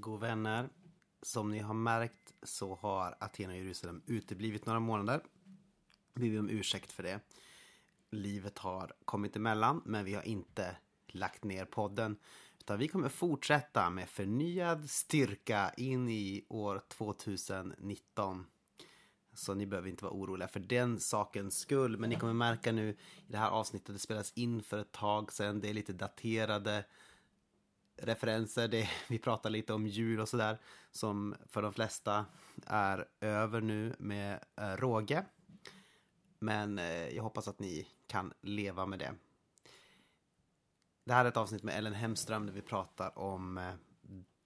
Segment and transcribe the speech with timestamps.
[0.00, 0.68] God vänner.
[1.22, 5.20] Som ni har märkt så har Aten och Jerusalem uteblivit några månader.
[6.14, 7.20] Vi ber om ursäkt för det.
[8.10, 10.76] Livet har kommit emellan men vi har inte
[11.06, 12.16] lagt ner podden.
[12.58, 18.46] Utan vi kommer fortsätta med förnyad styrka in i år 2019.
[19.32, 21.98] Så ni behöver inte vara oroliga för den sakens skull.
[21.98, 25.32] Men ni kommer märka nu i det här avsnittet, det spelas in för ett tag
[25.32, 25.60] sedan.
[25.60, 26.84] Det är lite daterade
[28.02, 28.68] referenser.
[28.68, 30.58] Det, vi pratar lite om jul och sådär.
[30.90, 32.26] Som för de flesta
[32.66, 35.24] är över nu med eh, råge.
[36.38, 39.14] Men eh, jag hoppas att ni kan leva med det.
[41.04, 43.74] Det här är ett avsnitt med Ellen Hemström där vi pratar om eh,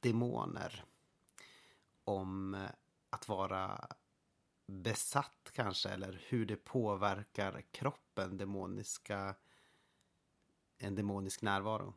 [0.00, 0.84] demoner.
[2.04, 2.70] Om eh,
[3.10, 3.88] att vara
[4.66, 9.34] besatt kanske, eller hur det påverkar kroppen, demoniska,
[10.78, 11.94] en demonisk närvaro.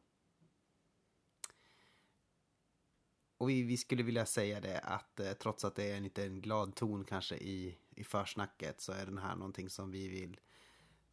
[3.38, 6.42] Och vi, vi skulle vilja säga det att eh, trots att det är en liten
[6.42, 10.40] glad ton kanske i, i försnacket så är den här någonting som vi vill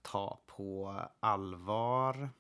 [0.03, 2.31] ta på allvar.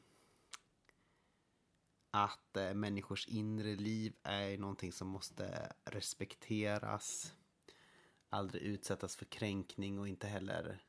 [2.11, 7.35] Att eh, människors inre liv är någonting som måste respekteras.
[8.29, 10.85] Aldrig utsättas för kränkning och inte heller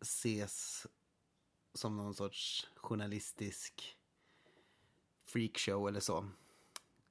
[0.00, 0.86] ses
[1.74, 3.96] som någon sorts journalistisk
[5.24, 6.28] freakshow eller så.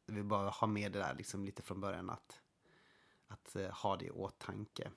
[0.08, 2.42] Vi bara ha med det där liksom lite från början att,
[3.28, 4.92] att eh, ha det i åtanke.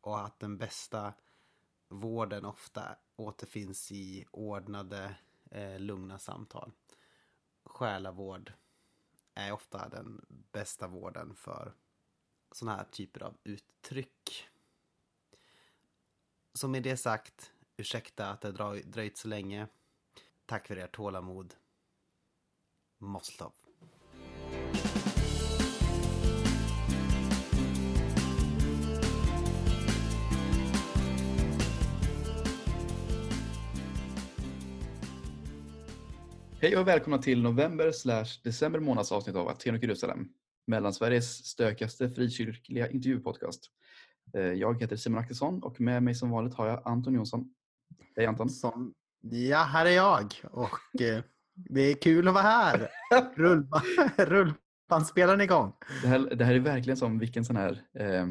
[0.00, 1.14] Och att den bästa
[1.88, 5.14] vården ofta återfinns i ordnade,
[5.50, 6.72] eh, lugna samtal.
[7.64, 8.52] Själavård
[9.34, 11.74] är ofta den bästa vården för
[12.52, 14.48] sådana här typer av uttryck.
[16.54, 19.68] Så med det sagt, ursäkta att det dröjt så länge.
[20.46, 21.54] Tack för er tålamod.
[22.98, 23.52] Moslov.
[36.62, 40.28] Hej och välkomna till november slash december månads avsnitt av Aten och Jerusalem.
[40.66, 43.70] Mellansveriges stökigaste frikyrkliga intervjupodcast.
[44.34, 47.54] Eh, jag heter Simon Axelsson och med mig som vanligt har jag Anton Jonsson.
[48.16, 48.50] Hej Anton.
[48.50, 51.22] Som, ja, här är jag och eh,
[51.54, 52.88] det är kul att vara här.
[54.26, 55.72] Rullbandspelaren är igång.
[56.02, 58.26] Det här, det här är verkligen som vilken sån här eh,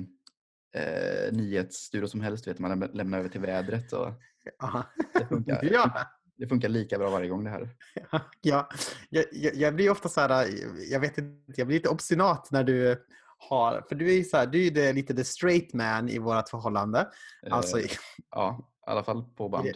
[0.84, 2.48] eh, nyhetsstudio som helst.
[2.48, 3.94] Vet, man lämnar över till vädret.
[3.94, 4.14] Och
[5.14, 5.64] det funkar.
[5.72, 6.06] ja.
[6.40, 7.70] Det funkar lika bra varje gång det här.
[8.42, 8.70] Ja,
[9.10, 10.48] jag, jag, jag blir ofta så här,
[10.92, 13.06] jag vet inte, jag blir lite obstinat när du
[13.38, 16.20] har, för du är ju så här, du är det, lite the straight man i
[16.20, 17.08] vårt förhållande.
[17.50, 17.92] Alltså, eh,
[18.32, 19.68] ja, i alla fall på band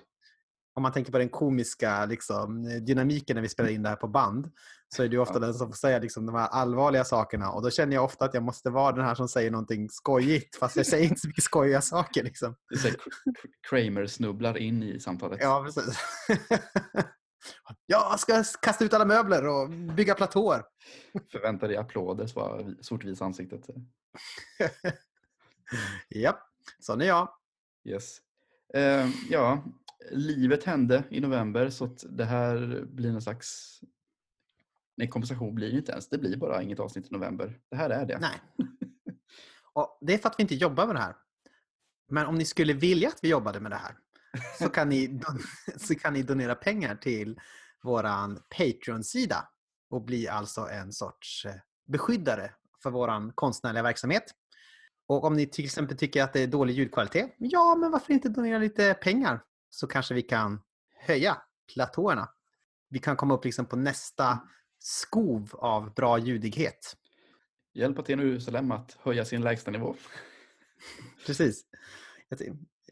[0.75, 4.07] om man tänker på den komiska liksom, dynamiken när vi spelar in det här på
[4.07, 4.51] band
[4.93, 7.69] så är det ofta den som får säga liksom, de här allvarliga sakerna och då
[7.69, 10.85] känner jag ofta att jag måste vara den här som säger någonting skojigt fast jag
[10.85, 12.23] säger inte så mycket skojiga saker.
[12.23, 12.55] Liksom.
[13.69, 15.39] Kramer snubblar in i samtalet.
[15.41, 15.99] Ja, precis.
[17.85, 20.63] jag ska kasta ut alla möbler och bygga platåer.
[21.31, 23.65] Förväntar dig applåder, svarar sortvis ansiktet.
[26.09, 26.39] Japp,
[26.79, 27.29] sån är jag.
[27.85, 28.17] Yes.
[28.77, 29.63] Uh, ja,
[30.11, 33.79] livet hände i november så det här blir någon slags...
[34.97, 36.09] Nej, kompensation blir det inte ens.
[36.09, 37.59] Det blir bara inget avsnitt i november.
[37.69, 38.19] Det här är det.
[38.19, 38.41] Nej.
[39.73, 41.15] Och det är för att vi inte jobbar med det här.
[42.09, 43.97] Men om ni skulle vilja att vi jobbade med det här
[44.59, 45.21] så kan ni,
[45.77, 47.39] så kan ni donera pengar till
[47.83, 48.03] vår
[48.57, 49.47] Patreon-sida
[49.89, 51.55] och bli alltså en sorts eh,
[51.87, 52.51] beskyddare
[52.83, 54.23] för vår konstnärliga verksamhet.
[55.07, 58.29] Och om ni till exempel tycker att det är dålig ljudkvalitet, ja men varför inte
[58.29, 60.61] donera lite pengar så kanske vi kan
[61.07, 61.37] höja
[61.73, 62.29] platåerna.
[62.89, 64.39] Vi kan komma upp liksom på nästa
[64.83, 66.97] skov av bra ljudighet.
[67.73, 69.95] Hjälp Aten och att höja sin lägstanivå.
[71.25, 71.65] Precis.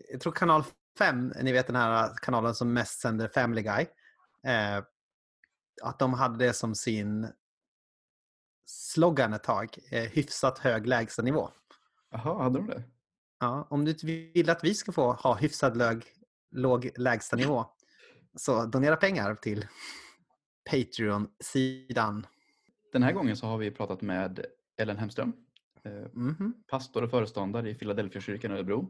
[0.09, 0.63] Jag tror kanal
[0.97, 3.85] 5, ni vet den här kanalen som mest sänder Family Guy,
[4.47, 4.83] eh,
[5.83, 7.27] att de hade det som sin
[8.65, 11.49] slogan ett tag, eh, hyfsat hög lägstanivå.
[12.11, 12.83] Jaha, hade de det?
[13.39, 16.05] Ja, om du vill att vi ska få ha hyfsat lög,
[16.51, 17.65] låg lägstanivå.
[18.35, 19.67] Så donera pengar till
[20.69, 22.27] Patreon-sidan.
[22.93, 24.45] Den här gången så har vi pratat med
[24.77, 25.33] Ellen Hemström,
[25.85, 26.53] mm -hmm.
[26.67, 28.89] pastor och föreståndare i Philadelphia-kyrkan i Örebro.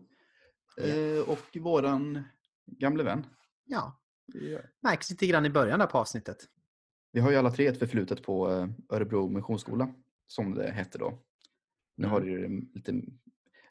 [0.78, 1.24] Mm.
[1.24, 2.24] Och våran
[2.66, 3.26] gamle vän.
[3.66, 4.02] Ja,
[4.82, 6.38] märks lite grann i början där på avsnittet.
[7.12, 9.94] Vi har ju alla tre ett förflutet på eh, Örebro Missionsskola,
[10.28, 11.24] som det hette då.
[11.98, 12.12] Nu mm.
[12.12, 13.02] har det lite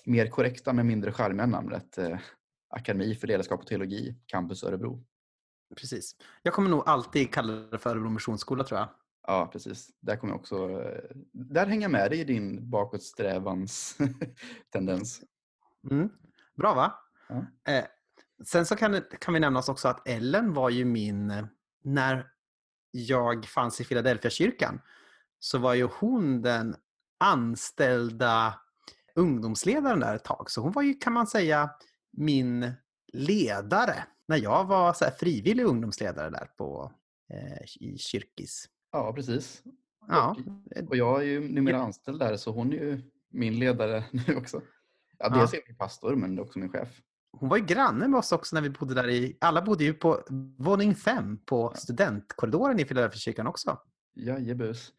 [0.04, 1.98] mer korrekta men mindre charmiga namnet
[2.70, 5.04] Akademi för ledarskap och teologi, Campus Örebro.
[5.76, 6.16] Precis.
[6.42, 8.88] Jag kommer nog alltid kalla det för Örebro Missionsskola tror jag.
[9.26, 9.88] Ja, precis.
[10.00, 10.70] Där kommer jag också...
[10.80, 13.98] eh, Där hänger jag med dig i din bakåtsträvans
[14.72, 15.20] tendens.
[15.90, 16.08] Mm.
[16.56, 16.94] Bra va?
[17.28, 17.72] Ja.
[17.72, 17.84] Eh,
[18.44, 21.30] sen så kan, kan vi nämna oss också att Ellen var ju min...
[21.30, 21.44] eh,
[21.82, 22.26] När
[22.90, 24.80] jag fanns i Philadelphia kyrkan
[25.38, 26.76] så var ju hon den
[27.18, 28.60] anställda
[29.14, 30.50] ungdomsledaren där ett tag.
[30.50, 31.70] Så hon var ju, kan man säga,
[32.10, 32.72] min
[33.12, 36.92] ledare när jag var så frivillig ungdomsledare där på,
[37.32, 38.68] eh, i kyrkis.
[38.92, 39.62] Ja, precis.
[40.08, 40.36] Ja,
[40.88, 44.62] Och jag är ju numera anställd där så hon är ju min ledare nu också.
[45.18, 46.88] Ja, dels är jag min pastor men också min chef.
[47.32, 49.36] hon var ju granne med oss också när vi bodde där i...
[49.40, 50.24] Alla bodde ju på
[50.58, 53.78] våning fem på studentkorridoren i Philadelphia kyrkan också.
[54.14, 54.92] Jajebus.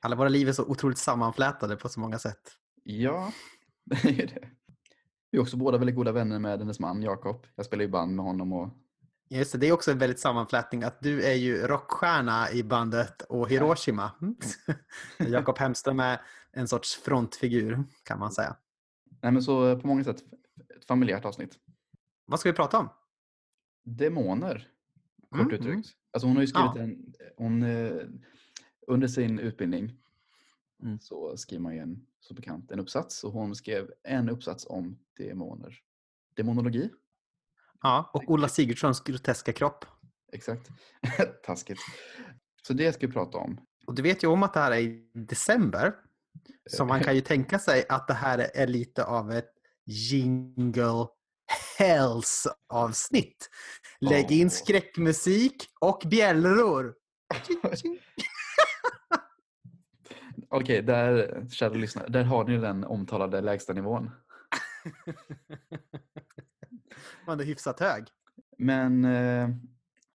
[0.00, 2.52] Alla våra liv är så otroligt sammanflätade på så många sätt.
[2.82, 3.32] Ja,
[3.84, 4.48] det är det.
[5.34, 7.46] Vi är också båda väldigt goda vänner med hennes man Jakob.
[7.54, 8.68] Jag spelar ju band med honom och
[9.28, 13.22] Just det, det är också en väldigt sammanflätning att du är ju rockstjärna i bandet
[13.22, 14.10] och Hiroshima.
[14.22, 14.36] Mm.
[15.32, 16.20] Jakob Hemström är
[16.52, 18.56] en sorts frontfigur kan man säga.
[19.22, 20.24] Nej men så på många sätt
[20.76, 21.58] ett familjärt avsnitt.
[22.26, 22.88] Vad ska vi prata om?
[23.84, 24.68] Demoner,
[25.30, 25.66] kort Mm, uttryckt.
[25.74, 25.82] mm.
[26.12, 26.82] Alltså hon har ju skrivit Ja.
[26.82, 27.92] en, hon, eh,
[28.86, 29.96] under sin utbildning
[30.82, 30.98] Mm.
[31.00, 34.98] så skriver man ju en, så bekant, en uppsats och hon skrev en uppsats om
[35.16, 35.78] demoner.
[36.36, 36.90] Demonologi,
[37.82, 39.84] Ja, och Ola Sigurdssons groteska kropp.
[40.32, 40.68] exakt.
[41.46, 41.78] Taskigt.
[42.66, 43.60] Så det ska vi prata om.
[43.86, 45.94] Och du vet ju om att det här är i december.
[46.70, 49.50] Så man kan ju tänka sig att det här är lite av ett
[49.86, 51.06] jingle
[51.78, 53.50] hells avsnitt.
[54.00, 56.94] Lägg in skräckmusik och bjällror.
[60.56, 64.10] Okej, där, kära lyssnare, där har ni den omtalade lägsta nivån.
[67.26, 68.04] Man är hyfsat hög.
[68.58, 69.48] Men eh,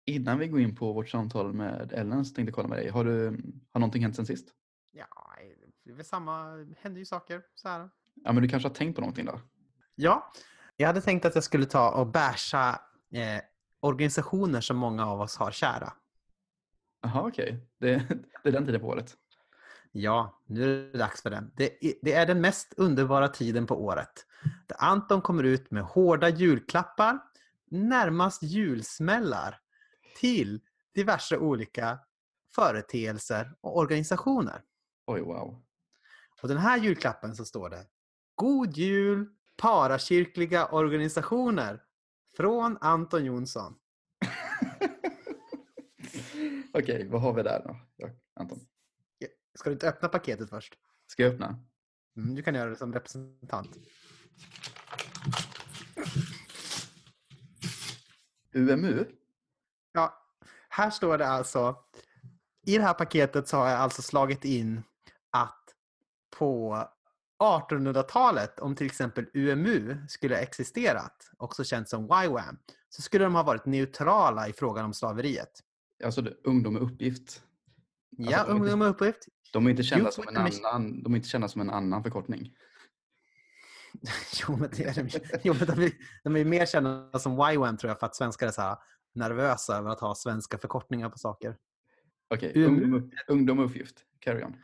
[0.04, 2.88] innan vi går in på vårt samtal med Ellen så tänkte jag kolla med dig.
[2.88, 3.24] Har, du,
[3.72, 4.48] har någonting hänt sen sist?
[4.92, 5.06] Ja,
[5.84, 6.50] det är väl samma.
[6.50, 7.90] Det händer ju saker så här.
[8.14, 9.40] Ja, men du kanske har tänkt på någonting då?
[9.94, 10.32] Ja,
[10.76, 12.80] jag hade tänkt att jag skulle ta och basha
[13.12, 13.42] eh,
[13.80, 15.92] organisationer som många av oss har kära.
[17.02, 17.66] Jaha, okej.
[17.78, 17.96] Det,
[18.42, 19.16] det är den tiden på året.
[19.98, 21.52] Ja, nu är det dags för den.
[21.56, 24.26] Det är, det är den mest underbara tiden på året.
[24.66, 27.18] Där Anton kommer ut med hårda julklappar,
[27.70, 29.60] närmast julsmällar,
[30.20, 30.60] till
[30.94, 31.98] diverse olika
[32.54, 34.62] företeelser och organisationer.
[35.06, 35.62] Oj, wow.
[36.42, 37.86] Och den här julklappen så står det
[38.34, 41.82] God Jul parakyrkliga organisationer
[42.36, 43.74] från Anton Jonsson.
[46.72, 47.76] okej, vad har vi där då?
[48.34, 48.66] Anton.
[49.56, 50.74] Ska du inte öppna paketet först?
[51.06, 51.58] Ska jag öppna?
[52.16, 53.76] Mm, du kan göra det som representant.
[58.54, 59.04] UMU?
[59.92, 60.22] Ja,
[60.68, 61.76] här står det alltså.
[62.66, 64.82] I det här paketet så har jag alltså slagit in
[65.30, 65.74] att
[66.38, 66.82] på
[67.42, 73.34] 1800-talet, om till exempel UMU skulle ha existerat, också känt som YWAM, så skulle de
[73.34, 75.62] ha varit neutrala i frågan om slaveriet.
[76.04, 77.42] Alltså det, ungdom med uppgift.
[78.10, 79.28] Ja, Alltså, ungdom med uppgift.
[79.52, 82.52] De är inte kända som en annan, de är inte kända som en annan förkortning.
[84.48, 85.08] Jo, men, det är de,
[85.44, 85.92] jo, men de, är,
[86.24, 88.82] de är mer kända som YWAM tror jag, för att svenskar är så
[89.14, 91.56] nervösa över att ha svenska förkortningar på saker.
[92.34, 94.04] Okej, ungdom, upp- ungdom med uppgift.
[94.18, 94.56] Carry on.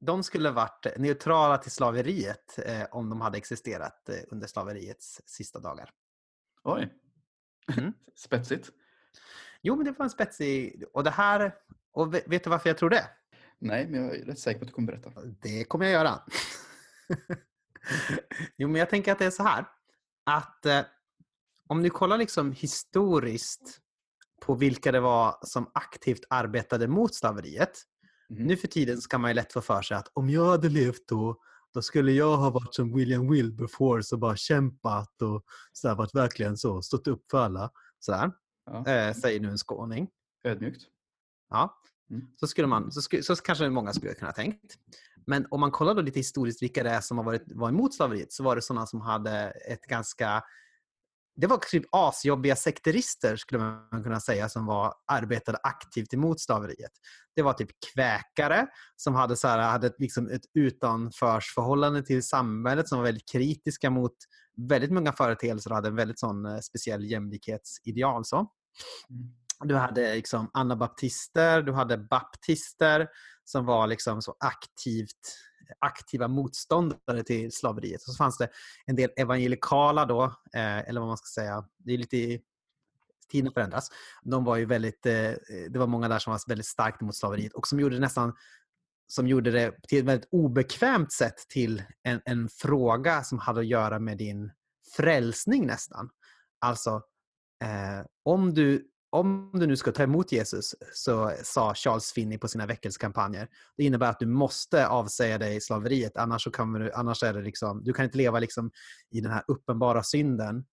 [0.00, 5.58] De skulle varit neutrala till slaveriet eh, om de hade existerat eh, under slaveriets sista
[5.60, 5.90] dagar.
[6.62, 6.92] Oj.
[7.78, 7.92] Mm.
[8.16, 8.70] Spetsigt.
[9.62, 10.84] Jo, men det var en spetsig...
[10.92, 11.54] Och det här...
[11.92, 13.04] Och ve- vet du varför jag tror det?
[13.60, 15.10] Nej, men jag är rätt säker på att du kommer berätta.
[15.42, 16.22] Det kommer jag göra.
[18.56, 19.66] jo, men jag tänker att det är så här.
[20.26, 20.80] Att eh,
[21.68, 23.80] om ni kollar liksom historiskt
[24.42, 27.78] på vilka det var som aktivt arbetade mot slaveriet.
[28.28, 28.42] Mhm.
[28.46, 30.68] Nu för tiden så kan man ju lätt få för sig att om jag hade
[30.68, 31.36] levt då,
[31.74, 36.14] då skulle jag ha varit som William Wilberforce och bara kämpat och så här, varit
[36.14, 37.70] verkligen så, stått upp för alla.
[37.98, 38.32] Sådär,
[38.66, 38.86] Ja.
[38.86, 40.08] eh, säger nu en skåning.
[40.44, 40.82] Ödmjukt.
[41.50, 41.80] Ja.
[42.10, 42.26] Mm.
[42.36, 44.74] Så, skulle man, så, skulle, så kanske många skulle kunna ha tänkt.
[45.26, 47.94] Men om man kollar då lite historiskt vilka det är som har varit, var emot
[47.94, 50.42] slaveriet så var det sådana som hade ett ganska...
[51.36, 56.90] Det var typ asjobbiga sekterister skulle man kunna säga som var, arbetade aktivt emot slaveriet.
[57.36, 62.98] Det var typ kväkare som hade, så här, hade liksom ett utanförsförhållande till samhället som
[62.98, 64.14] var väldigt kritiska mot
[64.68, 68.24] väldigt många företeelser och hade en väldigt sån eh, speciell jämlikhetsideal.
[68.24, 68.36] Så.
[69.10, 69.39] Mm.
[69.64, 73.08] Du hade liksom anabaptister, du hade baptister
[73.44, 75.36] som var liksom så aktivt,
[75.78, 78.02] aktiva motståndare till slaveriet.
[78.02, 78.48] Och så fanns det
[78.86, 80.24] en del evangelikala då,
[80.54, 81.64] eh, eller vad man ska säga.
[81.78, 82.44] Det är lite
[83.30, 83.90] tiden förändras.
[84.22, 85.32] De var ju väldigt, eh,
[85.70, 88.32] det var många där som var väldigt starkt emot slaveriet och som gjorde det nästan
[89.10, 93.66] som gjorde det till ett väldigt obekvämt sätt till en, en fråga som hade att
[93.66, 94.50] göra med din
[94.96, 96.10] frälsning nästan.
[96.58, 97.02] Alltså,
[97.64, 102.48] eh, om, du, om du nu ska ta emot Jesus, så sa Charles Finney på
[102.48, 107.22] sina väckelsekampanjer, det innebär att du måste avsäga dig slaveriet, annars, så kan du, annars
[107.22, 108.70] är det liksom, du kan inte leva liksom
[109.10, 110.64] i den här uppenbara synden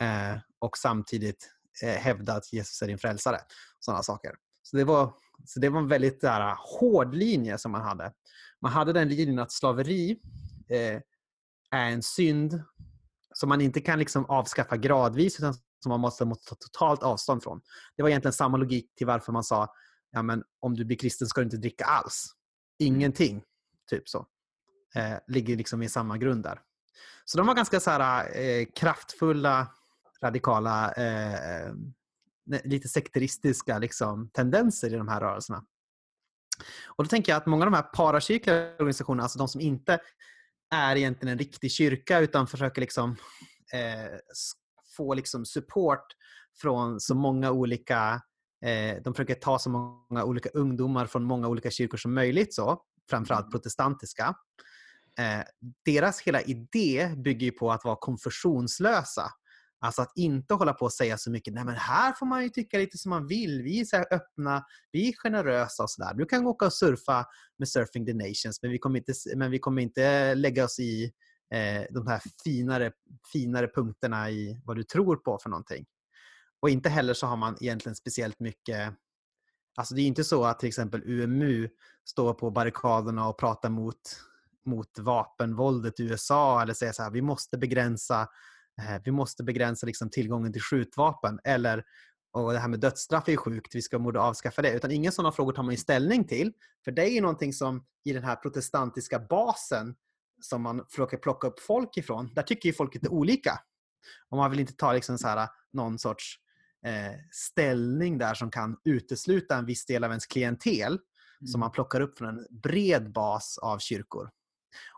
[0.00, 1.50] eh, och samtidigt
[1.82, 3.38] eh, hävda att Jesus är din frälsare.
[3.80, 4.34] Sådana saker.
[4.62, 5.12] Så det var,
[5.44, 8.12] så det var en väldigt där, hård linje som man hade.
[8.60, 10.20] Man hade den linjen att slaveri
[10.68, 11.00] eh,
[11.70, 12.62] är en synd
[13.34, 17.42] som man inte kan liksom avskaffa gradvis utan som man måste, måste ta totalt avstånd
[17.42, 17.60] från.
[17.96, 19.74] Det var egentligen samma logik till varför man sa
[20.12, 22.26] ja, men om du blir kristen ska du inte dricka alls.
[22.78, 23.42] Ingenting.
[23.90, 24.26] Typ så.
[24.94, 26.60] Eh, ligger liksom i samma grund där.
[27.24, 29.66] Så de var ganska så här, eh, kraftfulla,
[30.22, 31.72] radikala, eh,
[32.64, 35.64] lite sekteristiska liksom, tendenser i de här rörelserna.
[36.86, 40.00] Och då tänker jag att många av de här parakyrkliga organisationerna, alltså de som inte
[40.70, 43.16] är egentligen en riktig kyrka utan försöker liksom,
[43.72, 44.18] eh,
[44.96, 46.06] få liksom support
[46.60, 48.22] från så många olika
[48.64, 52.82] eh, de försöker ta så många olika ungdomar från många olika kyrkor som möjligt, så,
[53.10, 53.50] framförallt mm.
[53.50, 54.34] protestantiska.
[55.18, 55.44] Eh,
[55.84, 59.30] deras hela idé bygger på att vara konfessionslösa.
[59.84, 62.48] Alltså att inte hålla på och säga så mycket, nej men här får man ju
[62.48, 66.14] tycka lite som man vill, vi är så öppna, vi är generösa och sådär.
[66.14, 67.26] Du kan åka och surfa
[67.58, 71.12] med Surfing the Nations, men vi kommer inte, men vi kommer inte lägga oss i
[71.52, 72.92] eh, de här finare,
[73.32, 75.86] finare punkterna i vad du tror på för någonting.
[76.60, 78.94] Och inte heller så har man egentligen speciellt mycket
[79.76, 81.68] Alltså det är inte så att till exempel UMU
[82.04, 84.00] står på barrikaderna och pratar mot,
[84.66, 88.28] mot vapenvåldet i USA eller säger så här, vi måste begränsa
[88.80, 91.40] eh, vi måste begränsa liksom tillgången till skjutvapen.
[91.44, 91.84] Eller
[92.32, 94.72] och det här med dödsstraff är sjukt, vi ska borde avskaffa det.
[94.72, 96.52] Utan inga sådana frågor tar man ju ställning till.
[96.84, 99.94] För det är ju någonting som i den här protestantiska basen
[100.44, 103.60] som man försöker plocka upp folk ifrån, där tycker ju folk lite olika.
[104.28, 106.38] Och man vill inte ta liksom så här, någon sorts
[106.86, 111.46] eh, ställning där som kan utesluta en viss del av ens klientel mm.
[111.46, 114.30] som man plockar upp från en bred bas av kyrkor.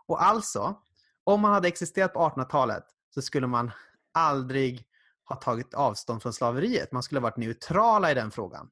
[0.07, 0.81] Och alltså,
[1.23, 2.83] om man hade existerat på 1800-talet
[3.13, 3.71] så skulle man
[4.13, 4.87] aldrig
[5.25, 6.91] ha tagit avstånd från slaveriet.
[6.91, 8.69] Man skulle ha varit neutrala i den frågan.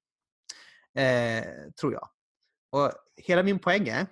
[0.96, 1.44] Eh,
[1.80, 2.10] tror jag.
[2.72, 4.08] Och hela min poäng är,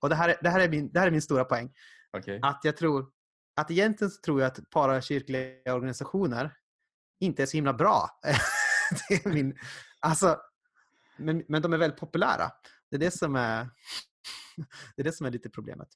[0.00, 1.72] och det här, det här, är, min, det här är min stora poäng,
[2.18, 2.38] okay.
[2.42, 3.10] att jag tror
[3.56, 6.54] att egentligen tror jag att parakyrkliga organisationer
[7.20, 8.08] inte är så himla bra.
[9.08, 9.58] det är min,
[10.00, 10.40] alltså,
[11.16, 12.50] men, men de är väldigt populära.
[12.90, 13.64] Det är det som är,
[14.96, 15.88] det är, det som är lite problemet.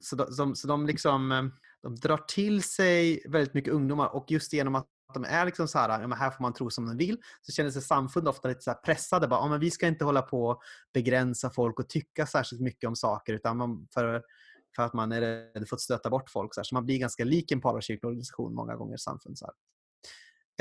[0.00, 1.50] Så de, så de liksom
[1.84, 5.78] de drar till sig väldigt mycket ungdomar och just genom att de är liksom så
[5.78, 8.60] här, ja, här får man tro som de vill, så känner sig samfund ofta lite
[8.60, 9.28] så pressade.
[9.28, 10.62] Bara, ja, men vi ska inte hålla på och
[10.94, 14.22] begränsa folk och tycka särskilt mycket om saker utan man, för,
[14.76, 16.54] för att man är rädd för att stöta bort folk.
[16.54, 16.64] Så, här.
[16.64, 19.38] så man blir ganska lik en parakyrklig organisation många gånger samfund.
[19.38, 19.46] Så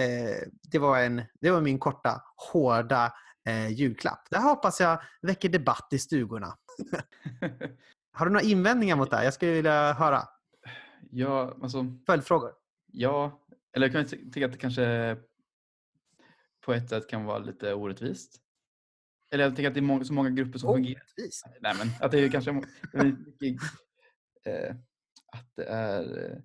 [0.02, 3.14] eh, det, var en, det var min korta, hårda
[3.46, 4.28] eh, julklapp.
[4.30, 6.58] Det här hoppas jag väcker debatt i stugorna.
[8.14, 9.24] Har du några invändningar mot det här?
[9.24, 10.24] Jag skulle vilja höra.
[11.12, 11.86] Ja, alltså...
[12.06, 12.52] Följdfrågor?
[12.92, 13.43] Ja,
[13.74, 15.18] eller jag kan tycka att det kanske
[16.66, 18.40] på ett sätt kan vara lite orättvist.
[19.32, 21.02] Eller jag tycker att det är så många grupper som fungerar.
[21.02, 21.46] Orättvist?
[21.62, 22.52] Nej, men att det är kanske
[24.46, 24.76] eh,
[25.32, 26.38] att det är eh,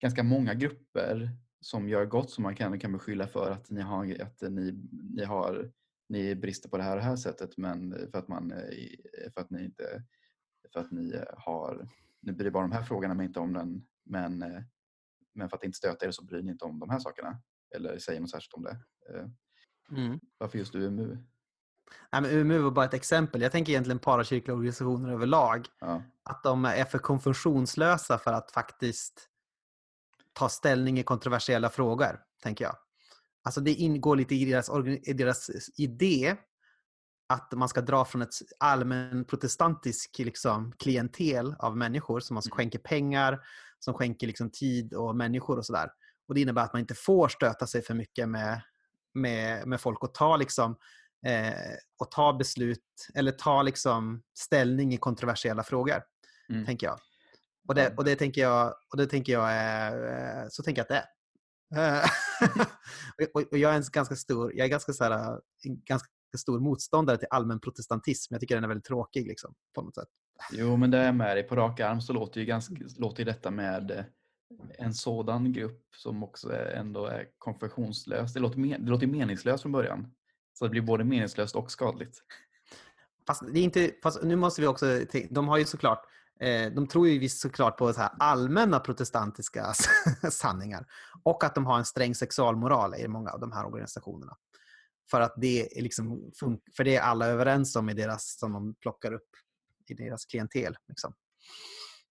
[0.00, 4.22] ganska många grupper som gör gott som man kan, kan beskylla för att ni har,
[4.22, 4.72] att ni,
[5.14, 5.72] ni har
[6.08, 9.40] ni brister på det här och det här sättet men för att, man, eh, för
[9.40, 10.04] att ni inte
[10.72, 11.88] för att ni har
[12.22, 14.64] ni bryr bara om de här frågorna men inte om den men,
[15.34, 17.38] men för att inte stöta er så bryr ni inte om de här sakerna.
[17.74, 18.78] Eller säger något särskilt om det.
[19.10, 19.26] Eh,
[19.98, 20.20] mm.
[20.38, 21.18] Varför just UMU?
[22.12, 23.42] Nej, men UMU var bara ett exempel.
[23.42, 25.66] Jag tänker egentligen parakyrkliga organisationer överlag.
[25.80, 26.02] Ja.
[26.22, 29.28] Att de är för konfessionslösa för att faktiskt
[30.32, 32.76] ta ställning i kontroversiella frågor, tänker jag.
[33.42, 34.70] Alltså det ingår lite i deras,
[35.02, 36.36] i deras idé
[37.34, 42.56] att man ska dra från ett allmän protestantisk liksom, klientel av människor som man mm.
[42.56, 43.40] skänker pengar,
[43.78, 45.90] som skänker liksom, tid och människor och sådär.
[46.28, 48.60] Och Det innebär att man inte får stöta sig för mycket med,
[49.14, 50.76] med, med folk och ta, liksom,
[51.26, 56.02] eh, och ta beslut eller ta liksom, ställning i kontroversiella frågor.
[56.48, 56.66] Mm.
[56.66, 56.98] tänker jag.
[57.68, 59.92] Och det, och det tänker jag, och det tänker jag är,
[60.42, 61.14] eh, så tänker jag att det är.
[63.52, 67.28] och jag är en ganska stor, jag är ganska, så här, ganska stor motståndare till
[67.30, 68.34] allmän protestantism.
[68.34, 70.08] Jag tycker den är väldigt tråkig liksom, på något sätt.
[70.52, 71.42] Jo, men det är med dig.
[71.42, 74.04] På rak arm så låter ju, ganska, låter ju detta med
[74.78, 78.32] en sådan grupp som också är, ändå är konfessionslös.
[78.32, 80.12] Det låter, men, det låter meningslöst från början.
[80.58, 82.22] Så det blir både meningslöst och skadligt.
[83.26, 85.00] Fast, det är inte, fast nu måste vi också...
[85.30, 86.06] De har ju såklart...
[86.40, 89.74] Eh, de tror ju visst såklart på så här allmänna protestantiska
[90.30, 90.86] sanningar.
[91.22, 94.36] Och att de har en sträng sexualmoral i många av de här organisationerna.
[95.10, 96.32] För att det är liksom,
[96.76, 99.28] för det är alla överens om i deras, som de plockar upp
[99.88, 100.76] i deras klientel.
[100.88, 101.14] Liksom.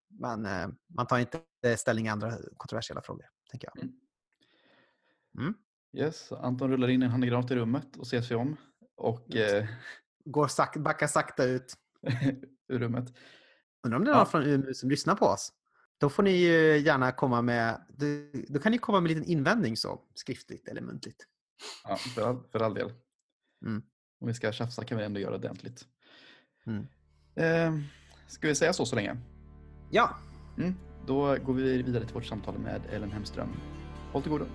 [0.10, 3.84] Men eh, man tar inte ställning i andra kontroversiella frågor, tänker jag.
[3.84, 3.96] Mm.
[5.40, 5.54] mm.
[5.98, 8.58] Yes, Anton rullar in en handgranat i rummet och ser sig om.
[8.96, 9.68] Och, eh...
[10.26, 11.74] Går sak backar sakta ut.
[12.68, 13.14] ur rummet.
[13.84, 14.26] Undrar om det är någon ja.
[14.26, 15.52] från UMU som lyssnar på oss?
[15.98, 17.82] Då får ni ju gärna komma med,
[18.48, 21.28] då kan ni komma med en liten invändning så, skriftligt eller muntligt.
[21.84, 22.92] Ja, för all, för all del.
[23.66, 23.84] Mm.
[24.22, 25.86] Om vi ska tjafsa kan vi ändå göra det ordentligt.
[26.66, 26.88] Mm.
[27.36, 27.86] Eh,
[28.28, 29.18] ska vi säga så så länge?
[29.92, 30.18] Ja.
[30.58, 30.76] Mm.
[31.08, 33.50] Då går vi vidare till vårt samtal med Ellen Hemström.
[34.12, 34.46] Håll till godo.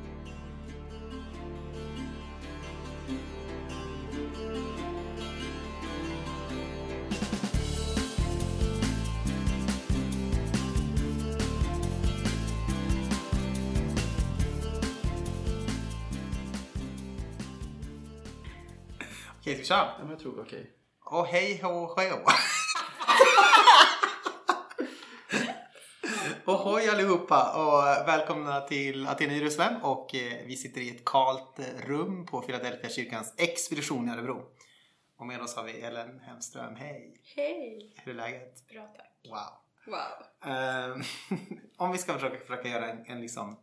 [19.68, 19.88] Okej, köra?
[19.98, 20.60] Ja, men jag tror okej.
[20.60, 20.72] Okay.
[21.18, 21.94] Och hej hå hå.
[26.52, 31.60] Ohoj allihopa och välkomna till Aten i Jerusalem och eh, vi sitter i ett kalt
[31.87, 34.42] rum på Philadelphia kyrkans expedition i Örebro.
[35.18, 36.76] Och med oss har vi Ellen Hemström.
[36.76, 37.20] Hej!
[37.37, 37.94] Hej!
[38.04, 38.68] Hur är läget?
[38.68, 39.12] Bra tack.
[39.25, 39.52] Wow.
[39.87, 40.22] Wow.
[40.52, 41.02] Um,
[41.76, 43.58] om vi ska försöka, försöka göra en, en, liksom,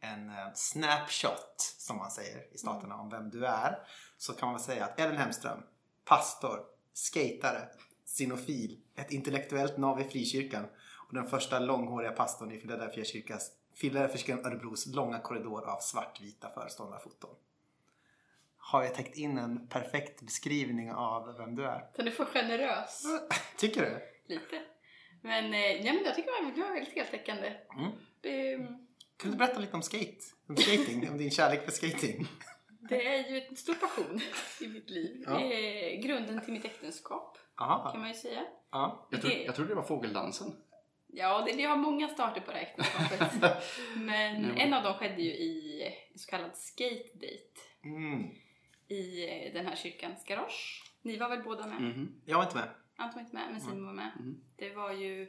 [0.00, 3.00] en uh, snapshot som man säger i staterna mm.
[3.00, 3.78] om vem du är
[4.20, 5.62] så kan man väl säga att Ellen Hemström,
[6.04, 6.60] pastor,
[6.92, 7.68] skatare,
[8.04, 10.64] sinofil, ett intellektuellt nav i frikyrkan
[11.08, 13.50] och den första långhåriga pastorn i Philadelphia kyrkas
[13.80, 17.34] Philadelphia Örebros långa korridor av svartvita föreståndarfoton.
[18.56, 21.90] Har jag täckt in en perfekt beskrivning av vem du är?
[21.96, 23.02] Den är för generös.
[23.56, 24.00] tycker du?
[24.34, 24.62] Lite.
[25.22, 27.56] Men, eh, ja, men jag tycker att du är väldigt heltäckande.
[27.76, 28.60] Mm.
[28.60, 28.86] Um,
[29.16, 30.24] kan du berätta lite om skate?
[30.48, 31.10] Om skating?
[31.10, 32.26] om din kärlek för skating?
[32.88, 34.20] Det är ju en stor passion
[34.60, 35.24] i mitt liv.
[35.26, 35.38] Ja.
[35.38, 37.38] Det är grunden till mitt äktenskap.
[37.60, 37.90] Aha.
[37.90, 38.42] Kan man ju säga.
[38.70, 39.08] Ja.
[39.10, 40.52] Jag, tro, jag trodde det var fågeldansen.
[41.06, 43.62] Ja, det, det har många starter på det här äktenskapet.
[43.96, 44.56] Men mm.
[44.56, 47.60] en av dem skedde ju i en så kallad skate date.
[47.84, 48.30] Mm.
[48.88, 50.84] I eh, den här kyrkans garage.
[51.02, 51.78] Ni var väl båda med?
[51.78, 52.20] Mm.
[52.24, 52.68] Jag var inte med.
[52.96, 54.10] Anton var inte med, men Simon var med.
[54.18, 54.40] Mm.
[54.56, 55.28] Det var ju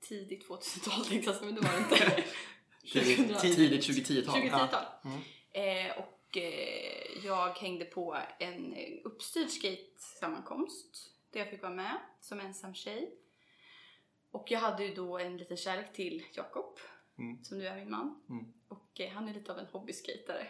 [0.00, 2.24] tidigt 2000-tal tänkte jag men det var det inte.
[3.40, 4.40] tidigt 2010-tal.
[4.40, 4.84] 2010-tal.
[5.02, 5.10] Ja.
[5.54, 5.86] Mm.
[5.86, 12.40] Eh, och eh, jag hängde på en uppstyrd skate-sammankomst där jag fick vara med som
[12.40, 13.14] ensam tjej.
[14.30, 16.78] Och jag hade ju då en liten kärlek till Jakob,
[17.18, 17.44] mm.
[17.44, 18.22] som nu är min man.
[18.30, 18.52] Mm.
[18.68, 20.46] Och eh, han är lite av en hobbyskejtare.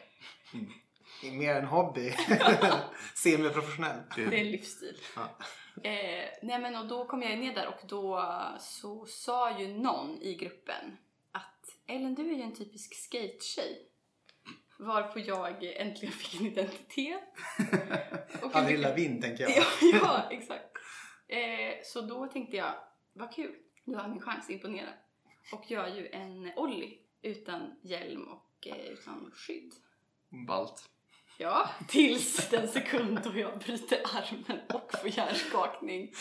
[0.55, 1.39] Mm.
[1.39, 2.13] Mer en hobby.
[3.15, 4.03] Semiprofessionell.
[4.17, 4.97] Det är en livsstil.
[5.17, 5.39] Ja.
[5.83, 8.25] Eh, nej men och då kom jag ner där och då
[8.61, 10.97] så sa ju någon i gruppen
[11.33, 13.90] att Ellen du är ju en typisk skate-tjej.
[14.81, 17.23] Varpå jag äntligen fick en identitet.
[18.55, 19.51] Avril Lavigne tänker jag.
[19.57, 20.65] ja, ja, exakt.
[21.29, 22.75] Eh, så då tänkte jag,
[23.13, 24.89] vad kul nu har jag min chans att imponera.
[25.53, 29.73] Och gör ju en ollie utan hjälm och eh, utan skydd.
[30.47, 30.91] Ballt.
[31.39, 36.13] Ja, tills den sekund då jag bryter armen och får hjärnskakning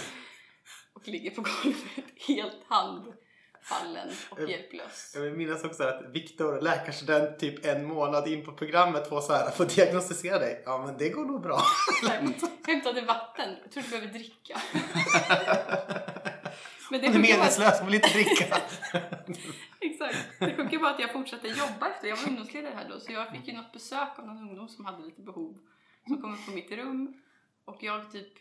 [0.94, 2.64] och ligger på golvet helt
[3.70, 5.12] handfallen och hjälplös.
[5.16, 9.34] Jag vill minnas också att Viktor, läkarstudent, typ en månad in på programmet får så
[9.34, 10.64] här, får diagnostisera dig.
[10.66, 11.62] Ja, men det går nog bra.
[12.68, 13.56] Hämtade vatten.
[13.64, 14.62] Jag tror du behöver dricka.
[16.92, 18.46] Men det är meningslöst, man vill inte dricka.
[19.80, 20.18] Exakt.
[20.40, 22.08] Det sjuka var att jag fortsatte jobba efter.
[22.08, 24.86] Jag var ungdomsledare här då så jag fick ju något besök av någon ungdom som
[24.86, 25.58] hade lite behov.
[26.08, 27.14] Som kom upp på mitt rum
[27.66, 28.34] och jag typ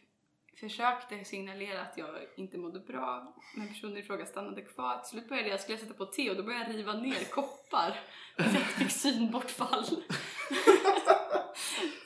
[0.61, 4.99] försökte signalera att jag inte mådde bra men personen i fråga stannade kvar.
[4.99, 7.25] Till slut började jag, skulle jag sätta på te och då började jag riva ner
[7.31, 8.01] koppar.
[8.37, 9.85] Så jag fick synbortfall.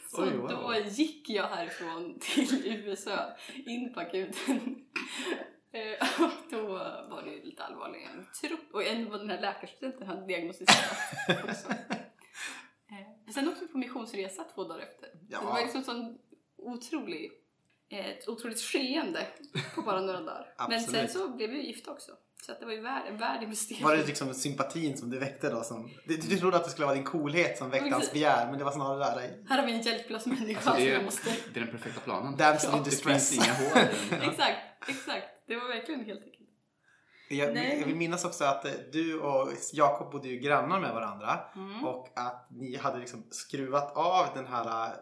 [0.09, 0.49] Så Oj, wow.
[0.49, 3.37] då gick jag härifrån till USA
[3.67, 4.85] in på akuten
[5.73, 6.67] Eh, och då
[7.09, 8.75] var det lite allvarligare än trupp.
[8.75, 11.69] Och en av den här läkarstudenten hade diagnostiserat också.
[12.93, 15.09] Eh, sen åkte vi på missionsresa två dagar efter.
[15.29, 15.41] Ja.
[15.41, 16.19] Det var liksom sån
[16.57, 17.33] otrolig,
[17.93, 19.27] ett otroligt skeende
[19.75, 20.55] på bara några dagar.
[20.69, 22.13] Men sen så blev vi gifta också.
[22.47, 23.85] Så att det var ju värd, en värd investering.
[23.85, 25.63] Var det liksom sympatin som du väckte då?
[25.63, 28.59] Som, du, du trodde att det skulle vara din coolhet som väckte hans begär, men
[28.59, 29.45] det var snarare där.
[29.49, 31.31] Här har vi en hjälplös människa alltså, det, är, måste...
[31.55, 32.37] det är den perfekta planen.
[32.37, 32.79] Damsel ja.
[32.79, 33.31] in distress.
[33.31, 33.89] Det inga hål
[34.31, 35.27] Exakt, exakt.
[35.47, 36.43] Det var verkligen helt enkelt.
[37.31, 37.79] Jag, Nej.
[37.81, 41.41] jag vill minnas också att eh, du och Jakob bodde ju grannar med varandra.
[41.57, 41.85] Mm.
[41.85, 44.93] Och att ni hade liksom skruvat av den här äh,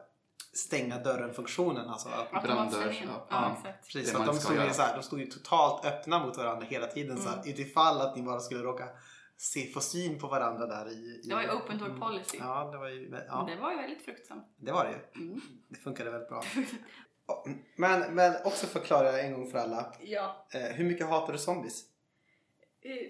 [0.52, 1.88] stänga dörren-funktionen.
[1.88, 2.30] Alltså, att.
[2.44, 3.72] Brandörs- Ja, ja.
[3.86, 6.66] precis, så att de, stod ju så här, de stod ju totalt öppna mot varandra
[6.66, 7.16] hela tiden.
[7.18, 7.48] Så här, Mm.
[7.50, 8.88] utifall att ni bara skulle råka
[9.36, 10.92] se, få syn på varandra där i...
[10.94, 12.36] i Det var ju open door policy.
[12.40, 13.08] Ja, det var ju...
[13.10, 14.54] Men Ja, det var ju väldigt fruktsamt.
[14.56, 15.24] det var det ju.
[15.28, 15.40] Mm.
[15.68, 16.42] Det funkade väldigt bra.
[17.76, 19.92] Men, men också förklara en gång för alla.
[20.00, 21.82] Ja, Eh, hur mycket hatar du zombies?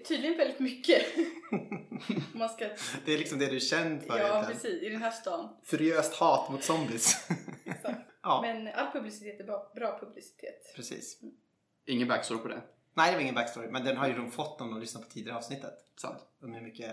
[0.07, 1.05] Tydligen väldigt mycket.
[2.33, 2.69] Man ska...
[3.05, 4.61] Det är liksom det du är känd för Ja, egentligen.
[4.61, 4.83] precis.
[4.83, 5.55] I den här stan.
[5.63, 7.29] Furiöst hat mot zombies.
[7.65, 7.99] Exakt.
[8.23, 10.73] ja, Men all publicitet är bra, bra publicitet.
[10.75, 11.19] precis.
[11.85, 12.61] Ingen backstory på det.
[12.93, 13.67] Nej, det var ingen backstory.
[13.67, 15.73] Men den har ju de fått om de lyssnar på tidigare avsnittet.
[16.01, 16.19] Sant.
[16.39, 16.91] De är mycket...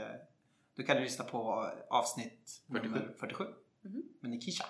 [0.75, 2.89] Du kan ju lyssna på avsnitt 47.
[2.89, 3.45] nummer 47
[3.83, 4.03] Mhm.
[4.21, 4.65] med Nikisha.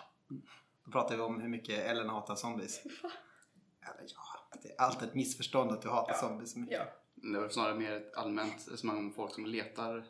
[0.85, 2.81] Då pratar vi om hur mycket Ellen hatar zombies.
[2.85, 6.19] Eller ja, det är alltid ett missförstånd att du hatar Ja.
[6.19, 6.79] zombies så mycket.
[6.79, 6.85] Ja.
[7.23, 10.05] Det var snarare mer ett allmänt resonemang om folk som letar,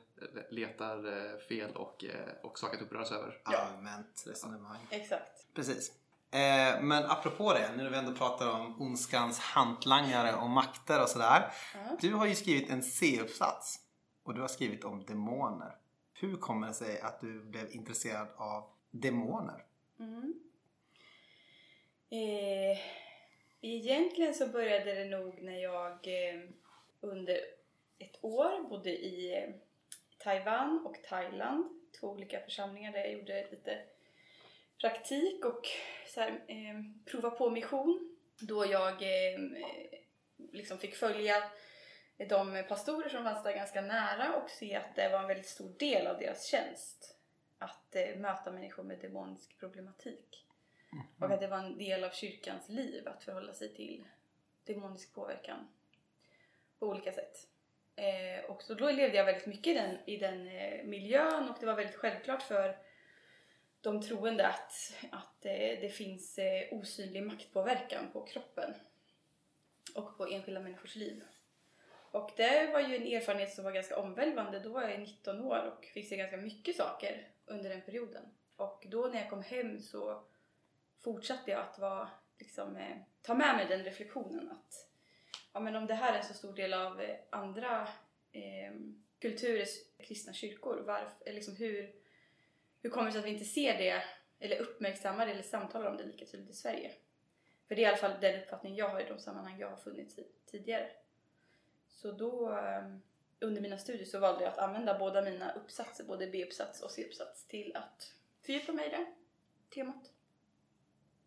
[0.50, 3.40] letar eh, fel och, eh, och saker att uppröras över.
[3.44, 4.86] Allmänt resonemang.
[4.90, 5.54] Exakt.
[5.54, 5.92] Precis.
[6.30, 11.08] Eh, men apropå det, nu när vi ändå pratar om ondskans hantlangare och makter och
[11.08, 11.52] sådär.
[11.74, 11.96] Ja.
[12.00, 13.80] Du har ju skrivit en C-uppsats
[14.22, 15.76] och du har skrivit om demoner.
[16.12, 19.64] Hur kommer det sig att du blev intresserad av demoner?
[20.00, 20.34] Mm.
[22.10, 22.78] Eh,
[23.60, 26.40] egentligen så började det nog när jag eh,
[27.00, 27.40] under
[27.98, 29.54] ett år bodde i eh,
[30.18, 31.64] Taiwan och Thailand.
[32.00, 33.82] Två olika församlingar där jag gjorde lite
[34.80, 35.66] praktik och
[36.06, 38.16] så här, eh, prova på mission.
[38.40, 39.40] Då jag eh,
[40.52, 41.50] liksom fick följa
[42.28, 45.74] de pastorer som fanns där ganska nära och se att det var en väldigt stor
[45.78, 47.16] del av deras tjänst
[47.58, 50.44] att eh, möta människor med demonisk problematik.
[51.18, 54.04] Och att det var en del av kyrkans liv att förhålla sig till
[54.64, 55.68] demonisk påverkan
[56.78, 57.48] på olika sätt.
[57.96, 61.56] Eh, och så då levde jag väldigt mycket i den, i den eh, miljön och
[61.60, 62.78] det var väldigt självklart för
[63.80, 64.72] de troende att,
[65.10, 68.74] att eh, det finns eh, osynlig maktpåverkan på kroppen
[69.94, 71.22] och på enskilda människors liv.
[72.10, 74.60] Och det var ju en erfarenhet som var ganska omvälvande.
[74.60, 78.22] Då var jag 19 år och fick se ganska mycket saker under den perioden.
[78.56, 80.24] Och då när jag kom hem så
[81.00, 84.87] fortsatte jag att vara, liksom, eh, ta med mig den reflektionen att
[85.58, 87.88] ja, men om det här är en så stor del av eh, andra
[88.32, 88.72] eh,
[89.18, 89.68] kulturers
[89.98, 91.92] kristna kyrkor, varför, liksom hur,
[92.82, 94.02] hur kommer det sig att vi inte ser det
[94.40, 96.92] eller uppmärksammar det eller samtalar om det lika tydligt i Sverige?
[97.68, 99.76] För det är i alla fall den uppfattning jag har i de sammanhang jag har
[99.76, 100.90] funnits i tidigare.
[101.88, 102.88] Så då eh,
[103.40, 107.46] under mina studier så valde jag att använda båda mina uppsatser, både B-uppsats och C-uppsats,
[107.46, 109.06] till att fördjupa mig i det
[109.74, 110.12] temat.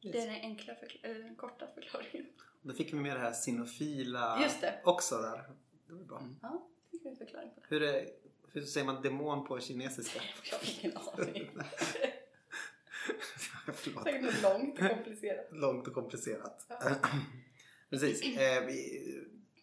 [0.01, 2.27] Det är den enkla, förkla- den korta förklaringen.
[2.61, 4.81] Då fick vi med det här sinofila Just det.
[4.83, 5.49] också där.
[5.87, 6.17] Det var bra.
[6.17, 6.35] Mm.
[6.41, 7.67] Ja, fick vi en förklaring på det.
[7.69, 8.07] Hur, är,
[8.47, 10.21] hur säger man demon på kinesiska?
[10.51, 11.49] Jag har ingen aning.
[13.73, 14.03] Förlåt.
[14.03, 15.47] Säkert något långt och komplicerat.
[15.51, 16.65] Långt och komplicerat.
[16.69, 16.77] Ja.
[17.89, 18.37] Precis.
[18.37, 19.01] Eh, vi,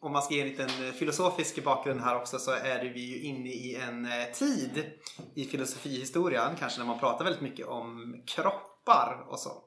[0.01, 3.23] om man ska ge en liten eh, filosofisk bakgrund här också så är vi ju
[3.23, 4.93] inne i en eh, tid
[5.35, 9.65] i filosofihistorien kanske när man pratar väldigt mycket om kroppar och så.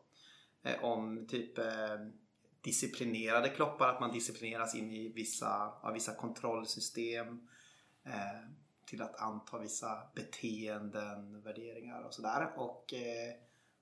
[0.63, 1.57] Eh, om typ
[2.61, 7.47] disciplinerade kroppar, att man disciplineras in i vissa, av vissa kontrollsystem.
[8.03, 8.51] Eh,
[8.91, 12.53] till att anta vissa beteenden, värderingar och sådär.
[12.55, 13.33] Och eh,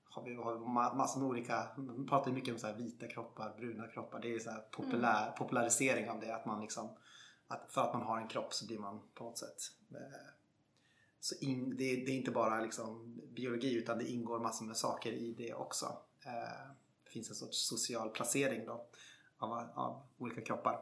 [0.04, 4.20] har vi har massor med olika, man pratar mycket om så vita kroppar, bruna kroppar.
[4.20, 6.34] Det är så populär, popularisering av det.
[6.34, 6.88] Att man liksom,
[7.48, 9.58] att för att man har en kropp så blir man på något sätt
[9.90, 10.30] eh,
[11.20, 15.12] så in, det, det är inte bara liksom biologi utan det ingår massor med saker
[15.12, 15.86] i det också.
[16.26, 16.70] Eh,
[17.10, 18.86] det finns en sorts social placering då
[19.38, 20.80] av, av olika kroppar.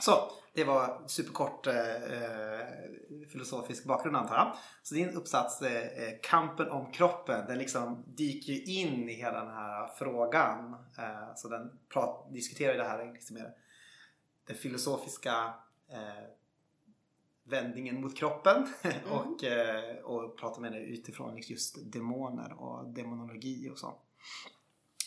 [0.00, 2.66] Så, det var superkort eh, eh,
[3.32, 4.56] filosofisk bakgrund antar jag.
[4.82, 9.54] Så din uppsats, eh, Kampen om kroppen, den liksom dyker ju in i hela den
[9.54, 10.72] här frågan.
[10.98, 13.54] Eh, så den prat, diskuterar ju det här liksom mer
[14.46, 15.54] den filosofiska
[15.88, 16.24] eh,
[17.44, 18.66] vändningen mot kroppen
[19.10, 24.02] och, eh, och pratar med det utifrån just demoner och demonologi och så.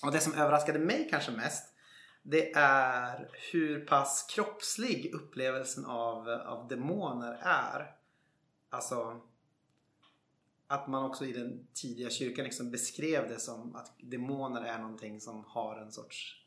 [0.04, 1.74] Och det som överraskade mig kanske mest
[2.22, 7.96] det är hur pass kroppslig upplevelsen av, av demoner är.
[8.70, 9.22] Alltså
[10.68, 15.22] att man också i den tidiga kyrkan liksom beskrev det som att demoner är någonting
[15.22, 16.46] som har en sorts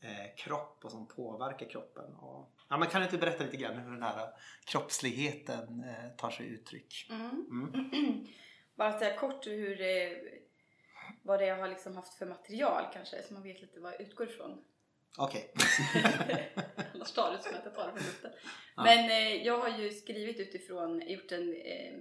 [0.00, 2.14] eh, kropp och som påverkar kroppen.
[2.14, 4.28] Och, ja, men kan du inte berätta lite grann hur den här
[4.64, 7.10] kroppsligheten eh, tar sig uttryck?
[7.10, 7.46] Mm.
[7.50, 8.26] Mm.
[8.76, 10.22] Bara säga kort hur det,
[11.28, 14.00] vad det jag har liksom haft för material kanske, så man vet lite vad jag
[14.00, 14.64] utgår ifrån.
[15.18, 15.52] Okej.
[16.94, 18.30] Annars tar det som att jag tar det från luften.
[18.76, 18.82] Ja.
[18.84, 21.94] Men eh, jag har ju skrivit utifrån, gjort en, eh,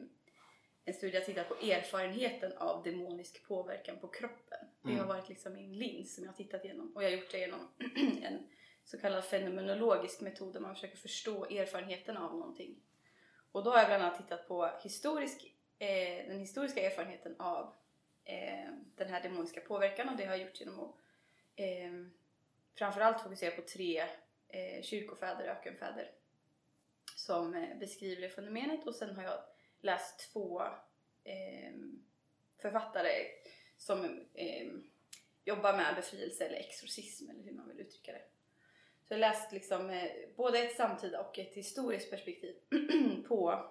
[0.86, 4.60] en studie, jag tittat på erfarenheten av demonisk påverkan på kroppen.
[4.84, 5.00] Det Mm.
[5.00, 6.96] har varit liksom min lins som jag har tittat igenom.
[6.96, 7.68] Och jag har gjort det genom
[8.24, 8.48] en
[8.84, 12.76] så kallad fenomenologisk metod där man försöker förstå erfarenheten av någonting.
[13.52, 17.74] Och då har jag bland annat tittat på historisk, eh, den historiska erfarenheten av
[18.28, 20.96] eh, den här demoniska påverkan och det har jag gjort genom att
[21.56, 21.92] eh,
[22.76, 24.00] framförallt fokusera på tre
[24.48, 26.12] eh, kyrkofäder, ökenfäder
[27.16, 29.40] som eh, beskriver det fenomenet och sen har jag
[29.80, 30.62] läst två
[31.24, 31.74] eh,
[32.62, 33.12] författare
[33.78, 34.68] som eh,
[35.46, 38.24] jobbar med befrielse eller exorcism eller hur man vill uttrycka det.
[39.04, 42.56] Så jag har läst liksom, eh, både ett samtida och ett historiskt perspektiv
[43.28, 43.66] på,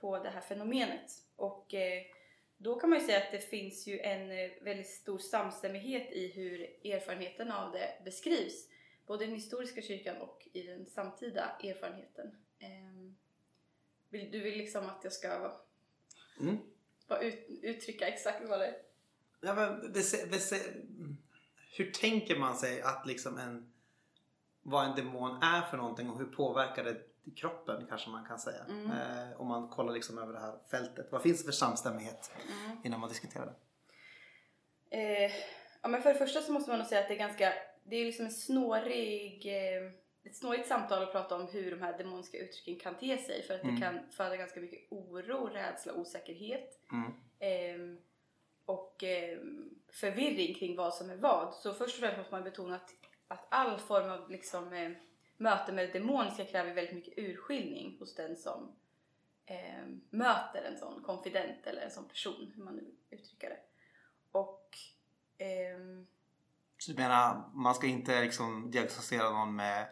[0.00, 1.10] på det här fenomenet.
[1.36, 2.02] Och eh,
[2.62, 6.32] då kan man ju säga att det finns ju en eh, väldigt stor samstämmighet i
[6.32, 6.60] hur
[6.94, 8.68] erfarenheten av det beskrivs.
[9.06, 12.36] Både i den historiska kyrkan och i den samtida erfarenheten.
[12.58, 13.16] Ehm,
[14.10, 15.58] du vill liksom att jag ska
[16.40, 16.58] Mm.
[17.08, 18.76] bara ut, uttrycka exakt vad det är?
[19.40, 20.56] Ja, men, bese, bese,
[21.76, 23.72] hur tänker man sig att liksom en,
[24.62, 27.02] vad en demon är för någonting och hur påverkar det
[27.36, 28.64] kroppen kanske man kan säga.
[28.68, 28.90] Mm.
[28.90, 31.08] Eh, om man kollar liksom över det här fältet.
[31.12, 32.30] Vad finns det för samstämmighet
[32.64, 32.78] Mm.
[32.84, 33.54] innan man diskuterar det?
[34.96, 35.32] Eh,
[35.82, 37.52] ja, men för det första så måste man nog säga att det är ganska,
[37.84, 39.92] det är liksom en snårig, eh,
[40.24, 43.54] ett snårigt samtal att prata om hur de här demoniska uttrycken kan te sig för
[43.54, 43.74] att Mm.
[43.74, 47.12] det kan föda ganska mycket oro, rädsla, osäkerhet Mm.
[47.38, 47.98] ehm,
[48.64, 51.54] och ehm, förvirring kring vad som är vad.
[51.54, 52.90] Så först och främst måste man betona att,
[53.28, 54.90] att all form av liksom, eh,
[55.42, 58.72] möte med det demoniska kräver väldigt mycket urskiljning hos den som
[59.46, 63.60] eh, möter en sån konfident eller en sån person, hur man nu uttrycker det.
[64.32, 64.78] Och
[65.38, 66.04] Eh,
[66.78, 69.88] Så du menar, man ska inte liksom diagnostisera någon med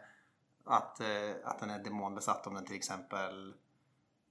[0.64, 3.54] att, eh, att den är demonbesatt om den till exempel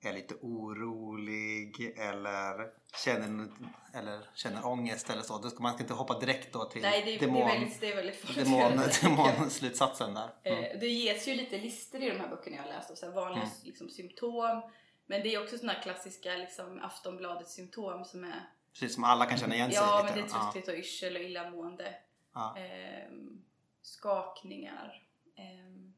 [0.02, 2.72] är lite orolig eller
[3.06, 3.48] känner,
[3.94, 5.38] eller känner ångest eller så.
[5.38, 7.60] Då ska man ska inte hoppa direkt då till nej, det, är- demon, det är
[7.60, 9.02] väldigt, det är väldigt farligt.
[9.02, 10.30] demon, demonslutsatsen där.
[10.44, 10.64] Mm.
[10.64, 13.44] Eh, Det ges ju lite listor i de här böckerna jag har läst så vanliga
[13.44, 13.56] Mm.
[13.64, 14.62] liksom, symptom.
[15.06, 19.38] Men det är också sådana klassiska liksom, Aftonbladets symptom som är Precis som alla kan
[19.38, 20.16] känna igen sig Ja, lite.
[20.20, 21.96] men det är trötthet och yrsel och illamående.
[22.34, 22.58] Ja.
[22.58, 23.42] Ehm,
[23.82, 25.04] skakningar.
[25.36, 25.94] Ehm,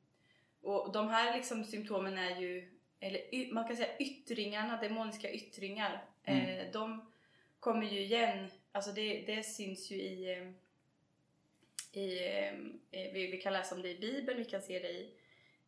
[0.61, 6.05] och de här liksom symptomen är ju, eller man kan säga yttringarna, demoniska yttringar.
[6.23, 6.59] Mm.
[6.59, 7.11] Eh, de
[7.59, 10.47] kommer ju igen, alltså det, det syns ju i, eh,
[12.01, 12.27] i
[12.91, 15.13] eh, vi, vi kan läsa om det i Bibeln, vi kan se det i,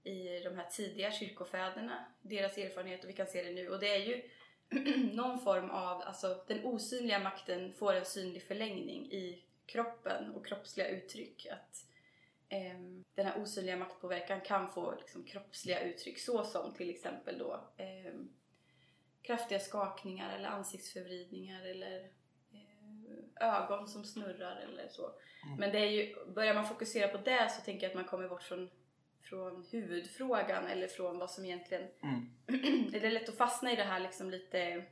[0.04, 3.69] i de här tidiga kyrkofäderna, deras erfarenhet och vi kan se det nu.
[3.69, 4.30] Och det är ju
[5.13, 10.88] någon form av, alltså den osynliga makten får en synlig förlängning i kroppen och kroppsliga
[10.88, 11.48] uttryck.
[11.52, 11.86] Att
[13.16, 18.30] den här osynliga maktpåverkan kan få liksom, kroppsliga uttryck såsom till exempel då ehm,
[19.22, 22.00] kraftiga skakningar eller ansiktsförvridningar eller
[22.52, 25.12] eh, ögon som snurrar eller så.
[25.46, 25.60] Mm.
[25.60, 28.28] Men det är ju, börjar man fokusera på det så tänker jag att man kommer
[28.28, 28.70] bort från,
[29.22, 32.30] från huvudfrågan eller från vad som egentligen Mm.
[32.92, 34.86] det är lätt att fastna i det här liksom lite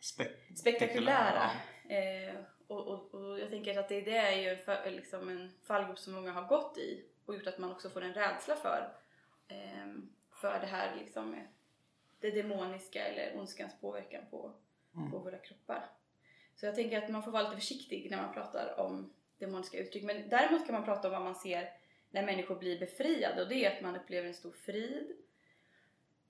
[0.00, 1.50] Spek- spektakulära.
[1.88, 2.34] Eh,
[2.68, 5.98] och, och, och jag tänker att det, det är ju en, för, liksom en fallgrop
[5.98, 8.92] som många har gått i och gjort att man också får en rädsla för,
[9.48, 9.86] eh,
[10.32, 11.36] för det här liksom,
[12.20, 14.52] det demoniska eller ondskans påverkan på,
[14.96, 15.10] Mm.
[15.10, 15.90] på våra kroppar.
[16.56, 20.04] Så jag tänker att man får vara lite försiktig när man pratar om demoniska uttryck.
[20.04, 21.72] Men däremot kan man prata om vad man ser
[22.10, 25.16] när människor blir befriade och det är att man upplever en stor frid.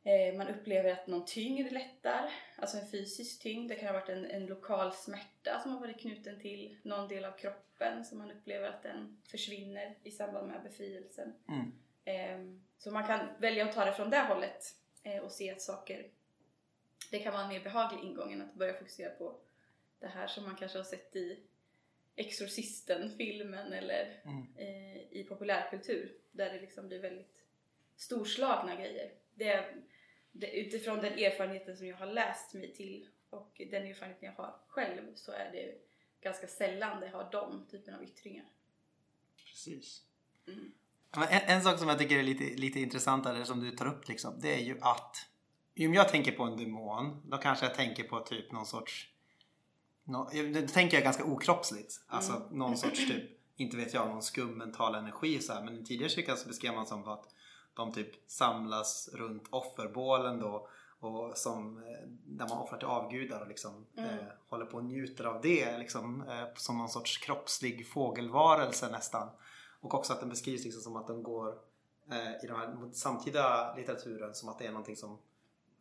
[0.09, 3.68] Eh, man upplever att någon tyngd lättar, alltså en fysisk tyngd.
[3.68, 7.25] Det kan ha varit en, en lokal smärta som har varit knuten till någon del
[7.25, 11.35] av kroppen som man upplever att den försvinner i samband med befrielsen.
[11.49, 11.73] Mm.
[12.05, 15.62] Eh, så man kan välja att ta det från det hållet eh, och se att
[15.62, 16.07] saker,
[17.11, 19.37] det kan vara en mer behaglig ingång än att börja fokusera på
[20.01, 21.42] det här som man kanske har sett i
[22.16, 24.47] Exorcisten-filmen eller Mm.
[24.57, 27.44] eh, i populärkultur där det liksom blir väldigt
[27.97, 29.11] storslagna grejer.
[29.35, 29.83] Det är, det,
[30.46, 35.14] utifrån den erfarenheten som jag har läst mig till och den erfarenheten jag har själv
[35.14, 35.74] så är det
[36.20, 38.44] ganska sällan det har de typen av yttringar.
[39.46, 40.03] Precis.
[40.46, 40.72] Mm.
[41.31, 44.40] En, en sak som jag tycker är lite, lite intressantare som du tar upp liksom,
[44.40, 45.16] det är ju att
[45.79, 49.12] om jag tänker på en demon, då kanske jag tänker på typ någon sorts
[50.05, 52.01] nå, då tänker jag ganska okroppsligt.
[52.07, 52.59] Alltså Mm.
[52.59, 53.24] någon sorts typ,
[53.57, 55.64] inte vet jag, någon skum mental energi så här.
[55.64, 57.35] Men i tidigare kyrkan så beskrev man som att
[57.79, 60.69] de typ samlas runt offerbålen då
[61.01, 64.11] och som, eh, där man offrar till avgudar och liksom Mm.
[64.11, 69.29] eh, håller på och njuter av det liksom, eh, som någon sorts kroppslig fågelvarelse nästan.
[69.81, 71.49] Och också att den beskrivs liksom som att den går
[72.11, 75.19] eh, i den här samtida litteraturen som att det är någonting som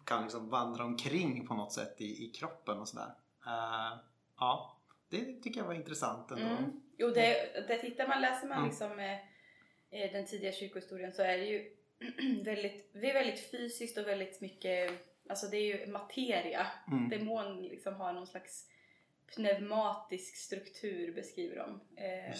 [0.05, 3.13] kan liksom vandra omkring på något sätt i, i kroppen och sådär.
[3.45, 3.97] Eh,
[4.39, 4.77] ja,
[5.09, 6.45] det tycker jag var intressant ändå.
[6.45, 6.81] Mm.
[6.97, 8.69] Jo, det, det tittar man, läser man Mm.
[8.69, 11.76] liksom eh, den tidiga kyrkohistorien så är det ju
[12.43, 14.91] väldigt, det är väldigt fysiskt och väldigt mycket,
[15.29, 16.67] alltså det är ju materia.
[16.91, 17.09] Mm.
[17.09, 18.69] Demon liksom har någon slags
[19.35, 21.81] pneumatisk struktur beskriver de.
[22.03, 22.35] Eh,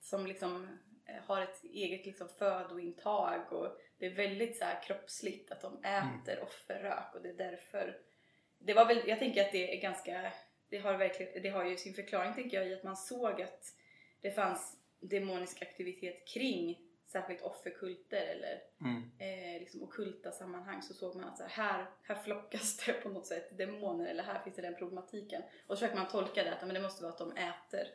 [0.00, 5.52] som liksom eh, har ett eget liksom födointag och det är väldigt så här kroppsligt
[5.52, 8.00] att de äter offerrök och det är därför
[8.58, 10.32] det var väl, jag tänker att det är ganska
[10.68, 13.74] det har, verkligen, det har ju sin förklaring tänker jag i att man såg att
[14.20, 16.78] det fanns demonisk aktivitet kring
[17.10, 19.10] särskilt offerkulter eller Mm.
[19.18, 23.26] eh, liksom ockulta sammanhang så såg man att så här, här, flockas det på något
[23.26, 25.42] sätt demoner eller här finns det den problematiken.
[25.66, 27.86] Och så försöker man tolka det att men det måste vara att de äter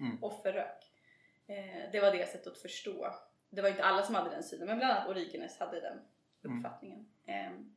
[0.00, 0.18] Mm.
[0.24, 0.92] offerrök.
[1.46, 3.14] Eh, det var det sättet att förstå.
[3.50, 5.98] Det var inte alla som hade den synen men bland annat Origenes hade den
[6.44, 6.58] Mm.
[6.58, 7.08] uppfattningen.
[7.26, 7.74] Ehm,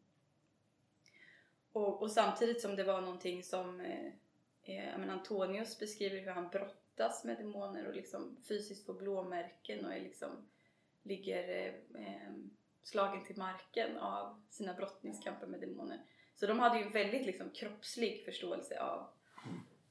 [1.71, 4.07] och, och samtidigt som det var någonting som eh,
[4.63, 9.93] eh, menar, Antonius beskriver hur han brottas med demoner och liksom fysiskt får blåmärken och
[9.93, 10.49] är liksom
[11.03, 12.33] ligger eh,
[12.83, 16.01] slagen till marken av sina brottningskamper med demoner.
[16.35, 19.07] Så de hade ju en väldigt liksom, kroppslig förståelse av,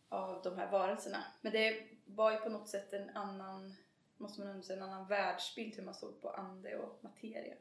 [0.09, 1.25] av de här varelserna.
[1.41, 3.75] Men det var ju på något sätt en annan,
[4.17, 7.55] måste man säga, en annan världsbild hur man såg på ande och materia.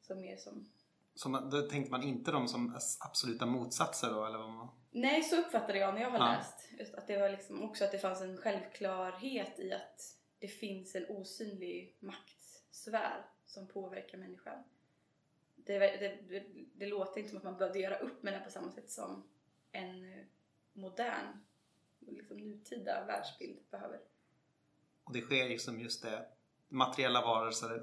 [0.00, 0.70] Så mer som...
[1.14, 4.24] Så man, då tänkte man inte dem som absoluta motsatser då?
[4.26, 4.68] Eller vad man...
[4.90, 6.36] Nej, så uppfattade jag när jag har Ja.
[6.78, 6.94] läst.
[6.94, 10.00] Att det var liksom också att det fanns en självklarhet i att
[10.38, 11.96] det finns en osynlig
[12.76, 14.64] maktsfär som påverkar människan.
[15.56, 18.72] Det, det, det, låter inte som att man behövde göra upp med det på samma
[18.72, 19.22] sätt som
[19.72, 20.24] en eh,
[20.72, 21.26] modern,
[21.98, 24.00] liksom nutida världsbild behöver.
[25.04, 26.26] Och det sker liksom just det.
[26.68, 27.82] Materiella varelser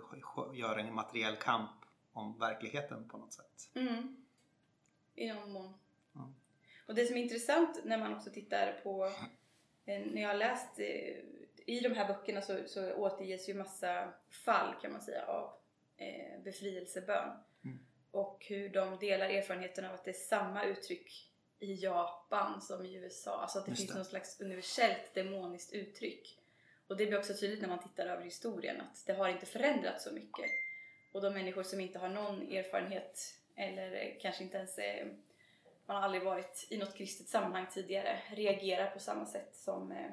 [0.53, 3.69] gör en materiell kamp om verkligheten på något sätt.
[3.73, 4.25] Mm.
[5.15, 5.73] I någon mån.
[6.13, 6.34] Ja.
[6.88, 9.06] Och det som är intressant när man också tittar på,
[9.86, 11.15] eh, när jag har läst eh,
[11.65, 14.13] i de här böckerna så, så återges ju massa
[14.45, 15.54] fall kan man säga av
[15.97, 17.38] eh, befrielsebön.
[17.63, 17.80] Mm.
[18.12, 22.95] Och hur de delar erfarenheten av att det är samma uttryck i Japan som i
[22.95, 23.41] USA.
[23.41, 23.97] Alltså att det Just finns det.
[23.97, 26.39] något slags universellt demoniskt uttryck.
[26.88, 30.04] Och det blir också tydligt när man tittar över historien att det har inte förändrats
[30.04, 30.45] så mycket.
[31.12, 33.19] Och de människor som inte har någon erfarenhet
[33.56, 35.08] eller kanske inte ens eh,
[35.86, 40.12] man har aldrig varit i något kristet sammanhang tidigare reagerar på samma sätt som eh,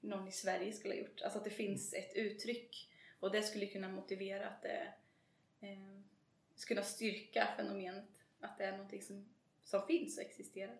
[0.00, 1.20] någon i Sverige skulle ha gjort.
[1.20, 4.94] Alltså att det finns ett uttryck och det skulle kunna motivera att det
[5.60, 6.00] eh,
[6.54, 8.08] skulle kunna styrka fenomenet.
[8.40, 9.24] Att det är någonting som,
[9.64, 10.76] som finns och existerar.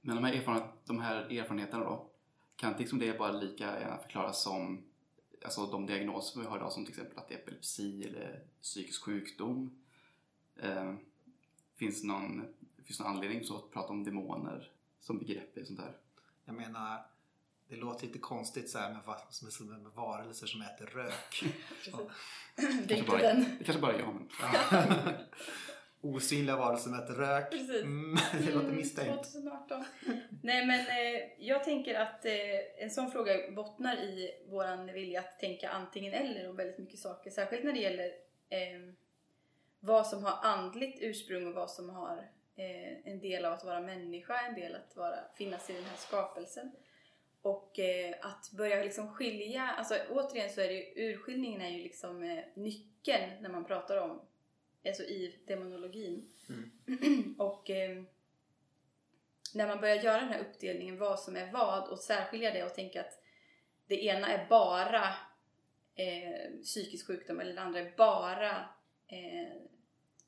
[0.00, 2.10] Men de här, erfarenhet, de här erfarenheterna då,
[2.56, 4.84] kan inte liksom det bara lika gärna förklaras som
[5.44, 9.02] alltså de diagnoser vi har idag som till exempel att det är epilepsi eller psykisk
[9.02, 9.84] sjukdom?
[10.56, 10.94] Eh,
[11.74, 15.80] finns, det någon, finns någon anledning så att prata om demoner som begrepp eller sånt
[15.80, 15.96] där?
[16.44, 17.06] Jag menar,
[17.68, 20.86] det låter lite konstigt så här med, va- som är som med varelser som äter
[20.86, 21.42] rök.
[21.92, 21.98] Ja.
[22.56, 23.44] det är Kanske inte bara, den.
[23.58, 24.28] det kanske bara är jag, men.
[26.00, 27.50] Osynliga varelser som äter rök.
[27.50, 27.82] Precis.
[27.82, 29.32] Mm, det låter Mm, misstänkt.
[29.32, 29.84] 2018.
[30.42, 32.32] Nej men eh, jag tänker att eh,
[32.84, 37.30] en sån fråga bottnar i våran vilja att tänka antingen eller om väldigt mycket saker.
[37.30, 38.04] Särskilt när det gäller
[38.48, 38.94] eh,
[39.80, 42.16] vad som har andligt ursprung och vad som har
[42.56, 45.96] eh, en del av att vara människa, en del att vara, finnas i den här
[45.96, 46.72] skapelsen.
[47.42, 51.82] Och eh, att börja liksom skilja, alltså återigen så är det ju, urskiljningen är ju
[51.82, 54.20] liksom eh, nyckeln när man pratar om,
[54.86, 56.28] alltså i demonologin.
[57.38, 58.02] och eh,
[59.54, 62.74] när man börjar göra den här uppdelningen vad som är vad och särskilja det och
[62.74, 63.22] tänka att
[63.86, 65.14] det ena är bara
[65.94, 68.68] eh, psykisk sjukdom eller det andra är bara
[69.06, 69.52] eh,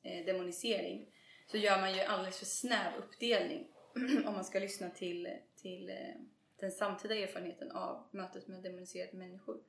[0.03, 1.07] eh, demonisering
[1.47, 3.67] så gör man ju alldeles för snäv uppdelning
[4.25, 6.21] om man ska lyssna till, till eh,
[6.61, 9.59] den samtida erfarenheten av mötet med demoniserade människor.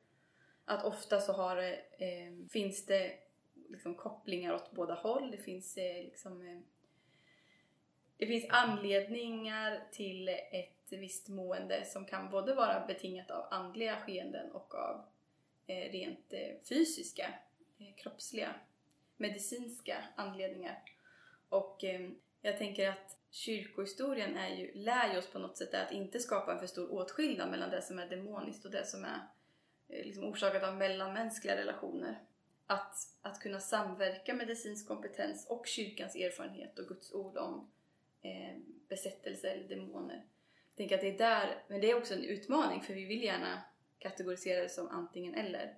[0.65, 3.13] Att ofta så har, det, eh, finns det
[3.69, 5.31] liksom kopplingar åt båda håll.
[5.31, 6.61] Det finns eh, liksom eh,
[8.17, 14.51] det finns anledningar till ett visst mående som kan både vara betingat av andliga skeenden
[14.51, 15.05] och av
[15.67, 17.35] eh, rent eh, fysiska,
[17.79, 18.55] eh, kroppsliga,
[19.17, 20.83] medicinska anledningar.
[21.49, 22.11] Och eh,
[22.43, 26.53] jag tänker att kyrkohistorien är ju, lär ju oss på något sätt att inte skapa
[26.53, 29.21] en för stor åtskillnad mellan det som är demoniskt och det som är
[29.89, 32.23] eh, liksom orsakat av mellanmänskliga relationer.
[32.67, 37.71] Att, att kunna samverka medicinsk kompetens och kyrkans erfarenhet och Guds ord om
[38.23, 38.59] eh,
[38.89, 40.25] besättelse eller demoner.
[40.71, 43.23] Jag tänker att det är där, men det är också en utmaning för vi vill
[43.23, 43.63] gärna
[43.99, 45.75] kategorisera det som antingen eller.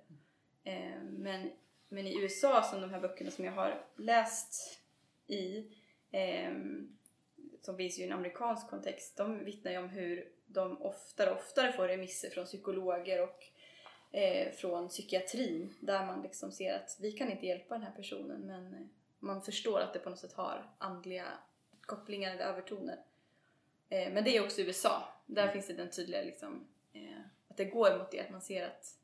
[0.63, 1.51] Eh, men,
[1.89, 4.81] men i USA, som de här böckerna som jag har läst
[5.27, 5.57] i,
[6.11, 6.51] eh,
[7.65, 11.37] som finns ju i en amerikansk kontext, de vittnar ju om hur de oftare och
[11.37, 13.43] oftare får remisser från psykologer och
[14.11, 18.41] eh, från psykiatrin där man liksom ser att vi kan inte hjälpa den här personen
[18.41, 18.87] men eh,
[19.19, 21.25] man förstår att det på något sätt har andliga
[21.81, 22.99] kopplingar eller övertoner.
[23.89, 25.03] Eh, men det är också USA.
[25.25, 28.65] Där finns det den tydliga liksom, eh, att det går mot det, att man ser
[28.65, 28.99] att,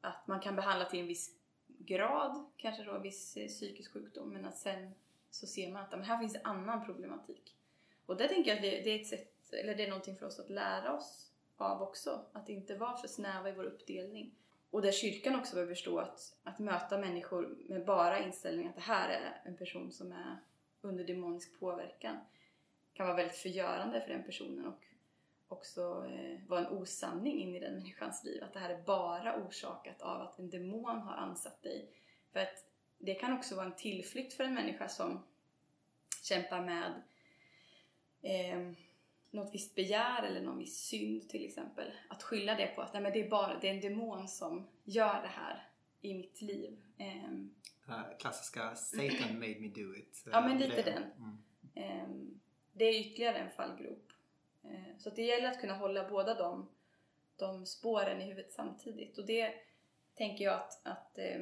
[0.00, 1.30] att man kan behandla till en viss
[1.66, 4.94] grad, kanske då en viss eh, psykisk sjukdom, men att sen
[5.30, 7.53] så ser man att men här finns det annan problematik.
[8.06, 10.26] Och där tänker jag att det, det är ett sätt, eller det är någonting för
[10.26, 12.26] oss att lära oss av också.
[12.32, 14.34] Att inte vara för snäva i vår uppdelning.
[14.70, 18.82] Och där kyrkan också behöver förstå att, att möta människor med bara inställningen att det
[18.82, 20.38] här är en person som är
[20.80, 22.16] under demonisk påverkan
[22.94, 24.84] kan vara väldigt förgörande för den personen och
[25.48, 28.44] också eh, vara en osanning in i den människans liv.
[28.44, 31.88] Att det här är bara orsakat av att en demon har ansatt dig.
[32.32, 32.66] För att
[32.98, 35.22] det kan också vara en tillflykt för en människa som
[36.22, 37.02] kämpar med
[38.24, 38.72] eh,
[39.30, 41.92] något visst begär eller någon viss synd till exempel.
[42.08, 44.68] Att skylla det på att nej, men det, är bara, det är en demon som
[44.84, 45.68] gör det här
[46.00, 46.76] i mitt liv.
[46.98, 50.24] Eh, klassiska Satan made me do it.
[50.32, 51.02] Ja men lite den.
[51.18, 51.38] Mm.
[51.74, 52.08] Eh,
[52.72, 54.12] det är ytterligare en fallgrop.
[54.64, 56.68] Eh, så det gäller att kunna hålla båda de,
[57.36, 59.18] de spåren i huvudet samtidigt.
[59.18, 59.54] Och det
[60.14, 61.40] tänker jag att, att eh,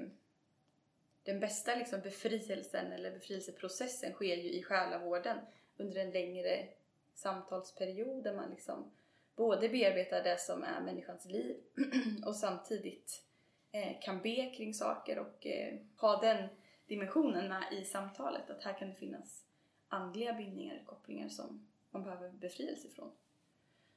[1.25, 5.39] den bästa liksom befrielsen eller befrielseprocessen sker ju i själavården
[5.77, 6.69] under en längre
[7.15, 8.91] samtalsperiod där man liksom
[9.37, 11.57] både bearbetar det som är människans liv
[12.27, 13.25] och samtidigt
[13.73, 16.49] eh, kan be kring saker och eh, ha den
[16.87, 18.51] dimensionen med i samtalet.
[18.51, 19.45] Att här kan det finnas
[19.89, 23.13] andliga bindningar, kopplingar som man behöver befrielse ifrån.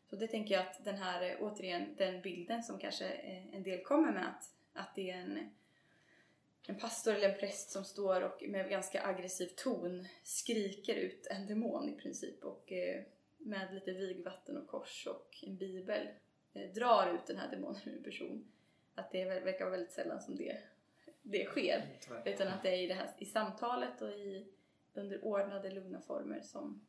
[0.09, 3.05] Så det tänker jag att den här, eh, återigen, den bilden som kanske
[3.51, 5.49] en del kommer med att, att det är en,
[6.67, 11.47] en pastor eller en präst som står och med ganska aggressiv ton skriker ut en
[11.47, 13.03] demon i princip och eh,
[13.37, 16.07] med lite vigvatten och kors och en bibel
[16.53, 18.47] eh, drar ut den här demonen ur en person.
[18.95, 20.57] Att det verkar vara väldigt sällan som det,
[21.21, 21.97] det sker.
[22.09, 24.47] Mm, Utan att det är i, det här, i samtalet och i,
[24.93, 26.85] under ordnade, lugna former som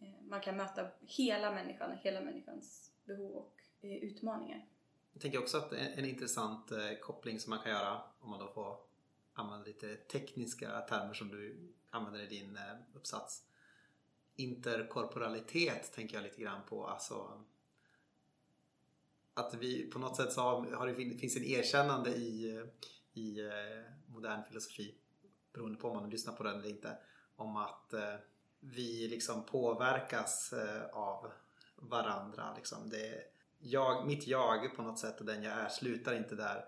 [0.00, 4.66] eh, man kan möta hela människan, hela människans behov och utmaningar.
[5.12, 8.48] Jag tänker också att en, en intressant koppling som man kan göra om man då
[8.48, 8.91] får
[9.34, 13.42] använda lite tekniska termer som du använder i din eh, uppsats.
[14.36, 16.86] Interkorporalitet tänker jag lite grann på.
[16.86, 17.44] Alltså,
[19.34, 22.64] att vi på något sätt så har, det finns en erkännande i, eh,
[23.12, 24.94] i eh, modern filosofi
[25.52, 26.98] beroende på om man lyssnar på den eller inte
[27.36, 27.94] om att
[28.60, 30.54] vi liksom påverkas
[30.92, 31.32] av
[31.76, 32.54] varandra.
[32.56, 32.90] Liksom.
[32.90, 33.22] Det,
[33.58, 36.64] jag, mitt jag på något sätt och den jag är slutar inte där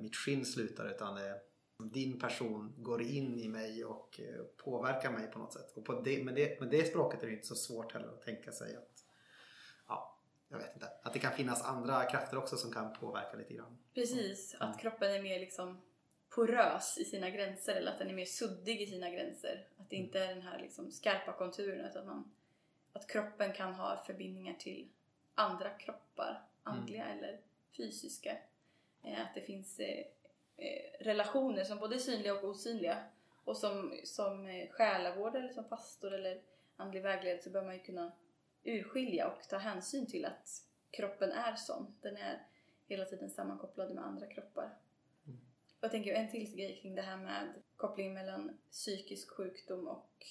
[0.00, 1.40] mitt skinn slutar utan det,
[1.78, 5.72] din person går in i mig och eh, påverkar mig på något sätt.
[5.76, 8.22] Och på det, med, det, med det språket är det inte så svårt heller att
[8.22, 9.04] tänka sig att
[9.88, 10.18] ja,
[10.48, 10.88] jag vet inte.
[11.02, 13.78] Att det kan finnas andra krafter också som kan påverka lite grann.
[13.94, 15.80] Precis, att kroppen är mer liksom
[16.28, 19.66] porös i sina gränser eller att den är mer suddig i sina gränser.
[19.76, 22.32] Att det inte är den här liksom skarpa konturen utan att, man,
[22.92, 24.88] att kroppen kan ha förbindningar till
[25.34, 27.18] andra kroppar, andliga mm.
[27.18, 27.40] eller
[27.76, 28.36] fysiska.
[29.02, 29.80] Eh, att det finns
[30.56, 33.04] eh, eh, relationer som både är synliga och osynliga.
[33.44, 36.40] Och som, som själavård eller som pastor eller
[36.76, 38.12] andlig vägledare så bör man ju kunna
[38.64, 41.94] urskilja och ta hänsyn till att kroppen är sån.
[42.00, 42.46] Den är
[42.86, 44.70] hela tiden sammankopplad med andra kroppar.
[45.80, 50.26] Jag tänker en till grej kring det här med kopplingen mellan psykisk sjukdom och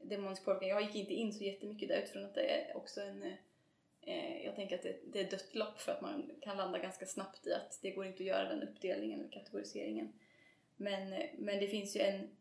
[0.00, 0.68] demonisk påverkan.
[0.68, 3.32] Jag gick inte in så jättemycket där utifrån att det är också en...
[4.08, 7.06] Eh, jag tänker att det, det är dött lopp för att man kan landa ganska
[7.06, 10.12] snabbt i att det går inte att göra den uppdelningen eller kategoriseringen.
[10.76, 12.36] Men, men det finns ju en,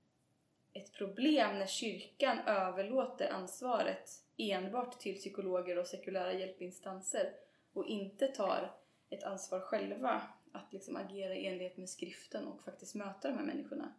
[0.73, 7.33] ett problem när kyrkan överlåter ansvaret enbart till psykologer och sekulära hjälpinstanser
[7.73, 8.75] och inte tar
[9.09, 13.45] ett ansvar själva att liksom agera i enlighet med skriften och faktiskt möta de här
[13.45, 13.93] människorna.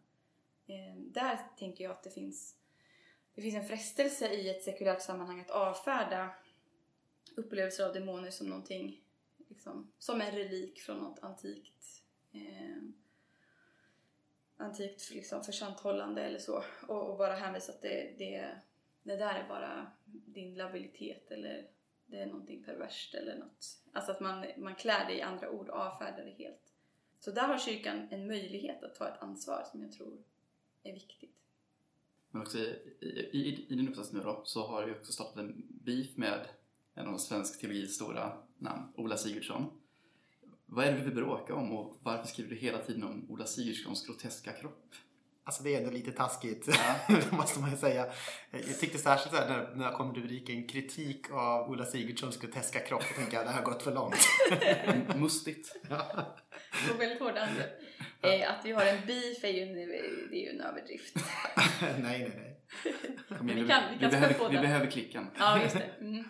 [0.67, 2.55] Eh, där tänker jag att det finns,
[3.35, 6.35] det finns en frestelse i ett sekulärt sammanhang att avfärda
[7.39, 9.01] upplevelser av demoner som någonting,
[9.47, 12.83] liksom, som en relik från något antikt eh,
[14.57, 18.61] antikt liksom försanthållande eller så och, och bara hänvisa att det, det,
[19.03, 21.67] det där är bara din labilitet eller
[22.05, 23.81] det är någonting perverst eller något.
[23.93, 26.73] Alltså att man, man klär det i andra ord och avfärdar det helt.
[27.19, 30.23] Så där har kyrkan en möjlighet att ta ett ansvar som jag tror
[30.83, 31.35] är viktigt.
[32.31, 35.67] Men också i, i, i din uppsats nu då så har du också startat en
[35.69, 36.47] beef med
[36.99, 39.65] en av svensk teologis stora namn, Ola Sigurdsson.
[40.65, 43.45] Vad är det vi vill bråka om och varför skriver du hela tiden om Ola
[43.45, 44.85] Sigurdssons groteska kropp?
[45.43, 47.15] Alltså det är ändå lite taskigt, Ja.
[47.37, 48.05] måste man ju säga.
[48.51, 53.01] Jag tyckte särskilt så här, när, när kom rubriken kritik av Ola Sigurdssons groteska kropp.
[53.09, 54.15] Då tänkte jag det här har gått för långt.
[55.19, 55.75] Mustigt.
[56.93, 57.47] Och väldigt hårda.
[58.21, 59.65] Eh, att vi har en beef är ju
[60.29, 61.15] det är ju en överdrift.
[61.81, 62.61] nej, nej, nej.
[63.39, 65.27] Kom igen, Vi kan- vi kan spä behöver, vi behöver klicken.
[65.39, 65.89] Ja, just det.
[66.01, 66.23] Mm.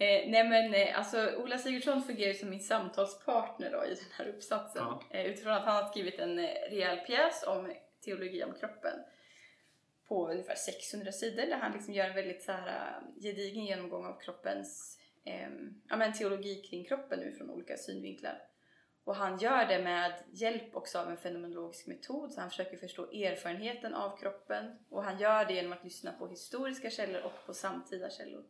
[0.00, 4.12] Eh, nej men eh, alltså Ola Sigurdsson fungerar ju som min samtalspartner då i den
[4.12, 4.82] här uppsatsen.
[4.86, 5.02] Ja.
[5.10, 7.72] Eh, utifrån att han har skrivit en eh, rejäl pjäs om
[8.04, 9.00] teologi om kroppen
[10.08, 14.06] på ungefär 600 sidor där han liksom gör en väldigt så här eh, gedigen genomgång
[14.06, 15.48] av kroppens eh,
[15.88, 18.42] ja, men teologi kring kroppen nu från olika synvinklar.
[19.04, 23.02] Och han gör det med hjälp också av en fenomenologisk metod så han försöker förstå
[23.02, 27.54] erfarenheten av kroppen och han gör det genom att lyssna på historiska källor och på
[27.54, 28.44] samtida källor.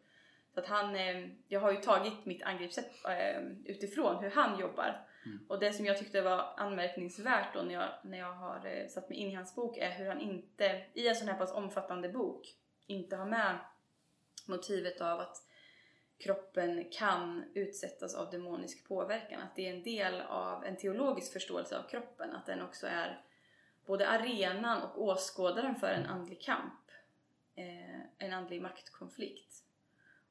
[0.59, 5.07] Så att han, eh, jag har ju tagit mitt angreppssätt eh, utifrån hur han jobbar.
[5.27, 5.47] Mm.
[5.49, 9.09] Och det som jag tyckte var anmärkningsvärt då när jag, när jag har eh, satt
[9.09, 12.09] mig in i hans bok är hur han inte, i en sån här pass omfattande
[12.09, 12.55] bok,
[12.87, 13.59] inte har med
[14.47, 15.37] motivet av att
[16.19, 19.43] kroppen kan utsättas av demonisk påverkan.
[19.43, 22.33] Att det är en del av en teologisk förståelse av kroppen.
[22.33, 23.25] Att den också är
[23.87, 26.75] både arenan och åskådaren för en andlig kamp.
[28.19, 29.68] En andlig maktkonflikt.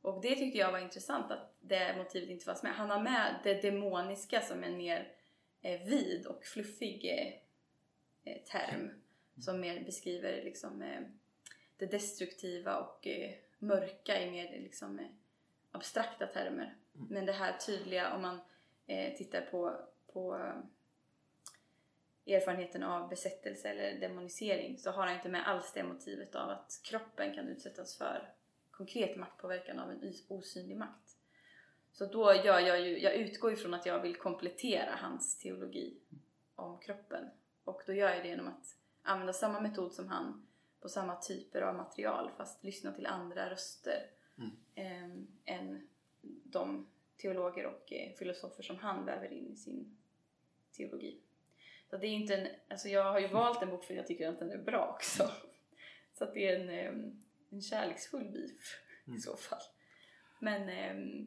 [0.07, 2.75] Och det tyckte jag var intressant att det motivet inte fanns med.
[2.75, 5.11] Han har med det demoniska som en mer
[5.61, 8.89] eh, vid och fluffig eh, eh, term.
[9.39, 11.03] Som mer beskriver liksom,
[11.77, 13.07] det destruktiva och
[13.59, 14.99] mörka i mer liksom,
[15.71, 16.75] abstrakta termer.
[16.91, 18.39] Men det här tydliga om man
[19.17, 19.79] tittar på,
[20.13, 20.53] på
[22.27, 26.81] erfarenheten av besättelse eller demonisering så har han inte med alls det motivet av att
[26.83, 28.36] kroppen kan utsättas för
[28.77, 31.17] konkret maktpåverkan av en os- osynlig makt.
[31.91, 35.97] Så då gör jag ju, jag utgår ifrån att jag vill komplettera hans teologi
[36.55, 37.29] om kroppen.
[37.63, 40.47] Och då gör jag det genom att använda samma metod som han
[40.81, 44.09] på samma typer av material fast lyssna till andra röster
[44.75, 45.03] eh,
[45.45, 45.87] än
[46.43, 49.97] de teologer och eh, filosofer som han väver in i sin
[50.71, 51.17] teologi.
[51.89, 54.07] Så det är inte en, alltså jag har ju valt en bok för att jag
[54.07, 55.31] tycker att den är bra också.
[56.13, 57.13] Så det är en, eh,
[57.49, 58.79] en kärleksfull beef
[59.17, 59.61] i så fall.
[60.39, 61.25] Men eh,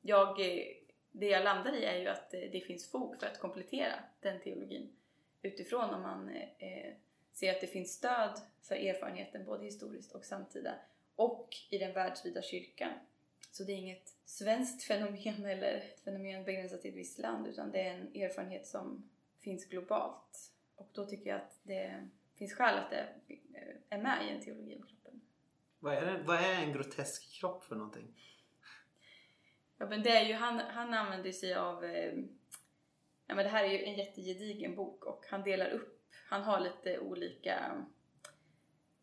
[0.00, 0.66] jag, eh,
[1.12, 4.40] det jag landar i är ju att eh, det finns fog för att komplettera den
[4.40, 4.92] teologin
[5.42, 6.92] utifrån om man eh,
[7.32, 10.74] ser att det finns stöd för erfarenheten både historiskt och samtida
[11.16, 12.92] och i den världsvida kyrkan.
[13.52, 17.70] Så det är inget svenskt fenomen eller ett fenomen begränsat till ett visst land utan
[17.70, 20.50] det är en erfarenhet som finns globalt.
[20.76, 24.40] Och då tycker jag att det finns skäl att det eh, är med i en
[24.40, 25.01] teologi om kroppen.
[25.82, 28.06] Vad är, det, vad är en grotesk kropp för någonting?
[29.78, 32.12] Ja men det är ju, han, han använder sig av, eh,
[33.26, 36.60] ja men det här är ju en jättegedigen bok och han delar upp, han har
[36.60, 37.84] lite olika,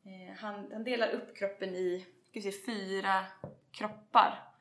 [0.03, 3.25] eh, han, han delar upp kroppen i, ska vi se, fyra
[3.71, 4.53] kroppar.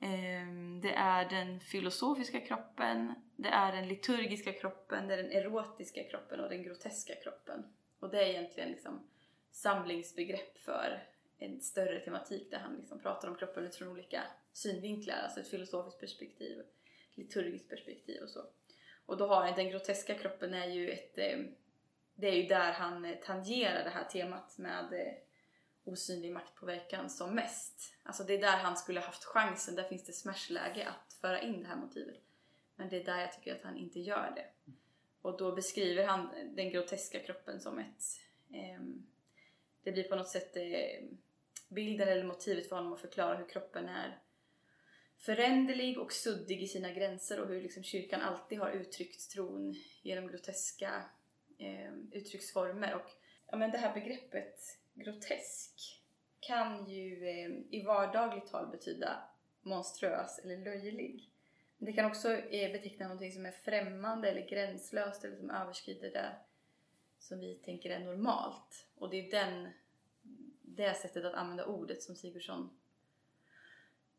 [0.00, 0.46] Eh,
[0.82, 6.40] det är den filosofiska kroppen, det är den liturgiska kroppen, det är den erotiska kroppen
[6.40, 7.64] och den groteska kroppen.
[8.00, 9.06] Och det är egentligen liksom
[9.50, 14.22] samlingsbegrepp för en större tematik där han liksom pratar om kroppen utifrån olika
[14.52, 16.62] synvinklar, alltså ett filosofiskt perspektiv,
[17.14, 18.40] liturgiskt perspektiv och så.
[19.06, 21.38] Och då har han, den groteska kroppen är ju ett, eh,
[22.14, 25.12] det är ju där han eh, tangerar det här temat med eh,
[25.84, 27.94] osynlig maktpåverkan som mest.
[28.02, 31.62] Alltså det är där han skulle haft chansen, där finns det smashläge att föra in
[31.62, 32.22] det här motivet.
[32.76, 34.72] Men det är där jag tycker att han inte gör det.
[35.22, 38.02] Och då beskriver han den groteska kroppen som ett
[38.52, 38.80] Eh,
[39.82, 41.04] det blir på något sätt eh,
[41.68, 44.18] bilden eller motivet för honom att förklara hur kroppen är
[45.18, 50.28] föränderlig och suddig i sina gränser och hur liksom kyrkan alltid har uttryckt tron genom
[50.28, 51.04] groteska
[51.58, 52.94] eh, uttrycksformer.
[52.94, 53.10] Och
[53.50, 56.02] ja, men det här begreppet grotesk
[56.40, 59.22] kan ju eh, i vardagligt tal betyda
[59.62, 61.30] monstruös eller löjlig.
[61.78, 66.10] Men det kan också eh, beteckna någonting som är främmande eller gränslöst eller som överskrider
[66.10, 66.36] det
[67.18, 68.86] som vi tänker är normalt.
[68.94, 69.68] Och det är den,
[70.76, 72.70] det sättet att använda ordet som Sigurdsson,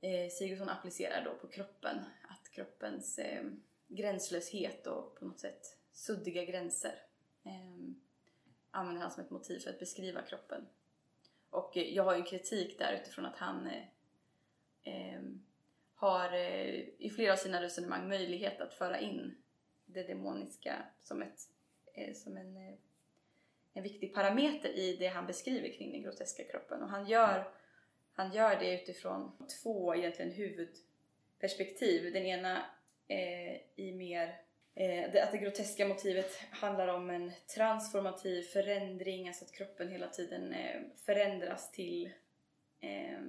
[0.01, 1.97] eh, Sigurdsson applicerar då på kroppen.
[2.29, 3.43] Att kroppens eh,
[3.87, 7.01] gränslöshet och på något sätt suddiga gränser
[7.43, 7.93] eh,
[8.71, 10.67] använder han som ett motiv för att beskriva kroppen.
[11.49, 13.83] Och eh, jag har ju en kritik där utifrån att han eh,
[14.83, 15.21] eh,
[15.95, 19.37] har eh, i flera av sina resonemang möjlighet att föra in
[19.85, 21.39] det demoniska som, ett,
[21.93, 22.75] eh, som en, eh,
[23.77, 26.81] en viktig parameter i det han beskriver kring den groteska kroppen.
[26.83, 27.49] Och han gör,
[28.13, 32.13] han gör det utifrån två egentligen huvudperspektiv.
[32.13, 32.65] Den ena
[33.07, 34.41] eh, i mer
[34.75, 40.53] eh, att det groteska motivet handlar om en transformativ förändring, alltså att kroppen hela tiden
[40.53, 42.05] eh, förändras till
[42.79, 43.19] eh,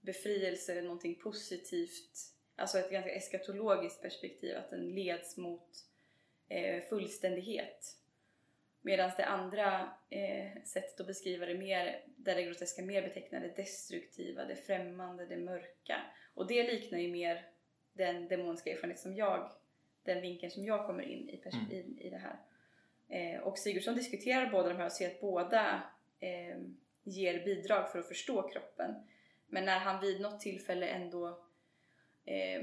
[0.00, 2.28] befrielse eller någonting positivt.
[2.56, 5.68] Alltså ett ganska eskatologiskt perspektiv, att den leds mot
[6.48, 8.01] eh, fullständighet.
[8.82, 13.56] Medan det andra eh, sättet att beskriva det mer, där det groteska mer betecknar det
[13.56, 16.00] destruktiva, det främmande, det mörka.
[16.34, 17.46] Och det liknar ju mer
[17.92, 19.50] den demoniska erfarenhet som jag,
[20.02, 22.36] den vinkeln som jag kommer in i, pers- i, i det här.
[23.08, 25.82] Eh, och Sigurdsson diskuterar båda de här och ser att båda
[26.20, 26.56] eh,
[27.02, 28.94] ger bidrag för att förstå kroppen.
[29.46, 31.28] Men när han vid något tillfälle ändå
[32.24, 32.62] eh,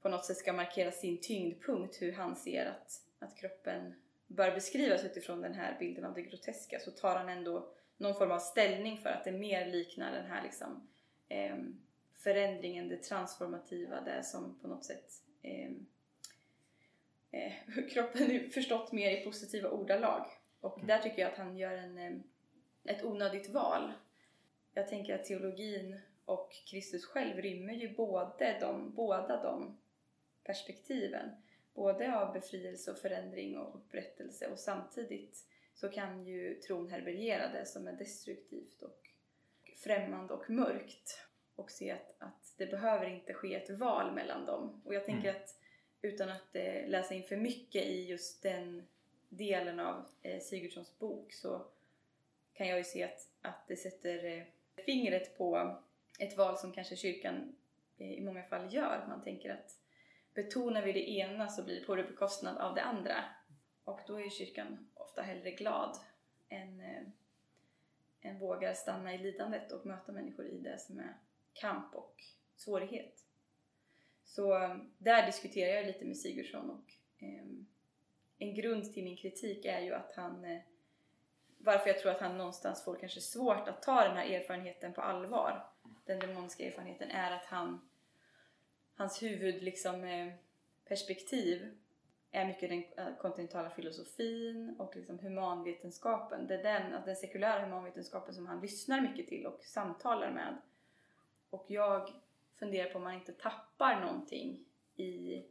[0.00, 3.94] på något sätt ska markera sin tyngdpunkt, hur han ser att, att kroppen
[4.32, 8.30] bör beskrivas utifrån den här bilden av det groteska, så tar han ändå någon form
[8.30, 10.88] av ställning för att det mer liknar den här liksom,
[11.28, 11.56] eh,
[12.18, 15.12] förändringen, det transformativa, det som på något sätt
[15.42, 15.70] eh,
[17.30, 17.52] eh,
[17.92, 20.26] kroppen förstått mer i positiva ordalag.
[20.60, 22.12] Och där tycker jag att han gör en, eh,
[22.84, 23.92] ett onödigt val.
[24.74, 29.78] Jag tänker att teologin och Kristus själv rymmer ju både de, båda de
[30.44, 31.30] perspektiven.
[31.74, 35.44] Både av befrielse och förändring och upprättelse och samtidigt
[35.74, 39.10] så kan ju tron härbärgera det som är destruktivt och
[39.76, 41.20] främmande och mörkt
[41.56, 44.82] och se att, att det behöver inte ske ett val mellan dem.
[44.84, 45.58] Och jag tänker att
[46.02, 48.82] utan att eh, läsa in för mycket i just den
[49.28, 51.66] delen av eh, Sigurdssons bok så
[52.54, 54.42] kan jag ju se att, att det sätter eh,
[54.84, 55.76] fingret på
[56.18, 57.56] ett val som kanske kyrkan
[57.96, 59.04] i många fall gör.
[59.08, 59.78] Man tänker att
[60.34, 63.24] betonar vi det ena så blir det på bekostnad av det andra.
[63.84, 65.96] Och då är kyrkan ofta hellre glad
[66.48, 67.02] än, eh,
[68.20, 71.16] än vågar stanna i lidandet och möta människor i det som är
[71.52, 72.24] kamp och
[72.56, 73.26] svårighet.
[74.24, 77.44] Så eh, där diskuterar jag lite med Sigurdsson och eh,
[78.38, 80.60] en grund till min kritik är ju att han eh,
[81.58, 85.00] varför jag tror att han någonstans får kanske svårt att ta den här erfarenheten på
[85.00, 85.72] allvar
[86.04, 87.88] den demoniska erfarenheten är att han
[88.94, 90.32] hans huvud liksom eh,
[90.84, 91.78] perspektiv
[92.30, 96.46] är mycket den eh, kontinentala filosofin och liksom humanvetenskapen.
[96.46, 100.56] Det är den, alltså den sekulära humanvetenskapen som han lyssnar mycket till och samtalar med.
[101.50, 102.12] Och jag
[102.58, 104.64] funderar på om man inte tappar någonting
[104.96, 105.42] i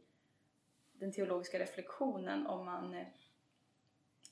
[0.92, 3.06] den teologiska reflektionen om man eh,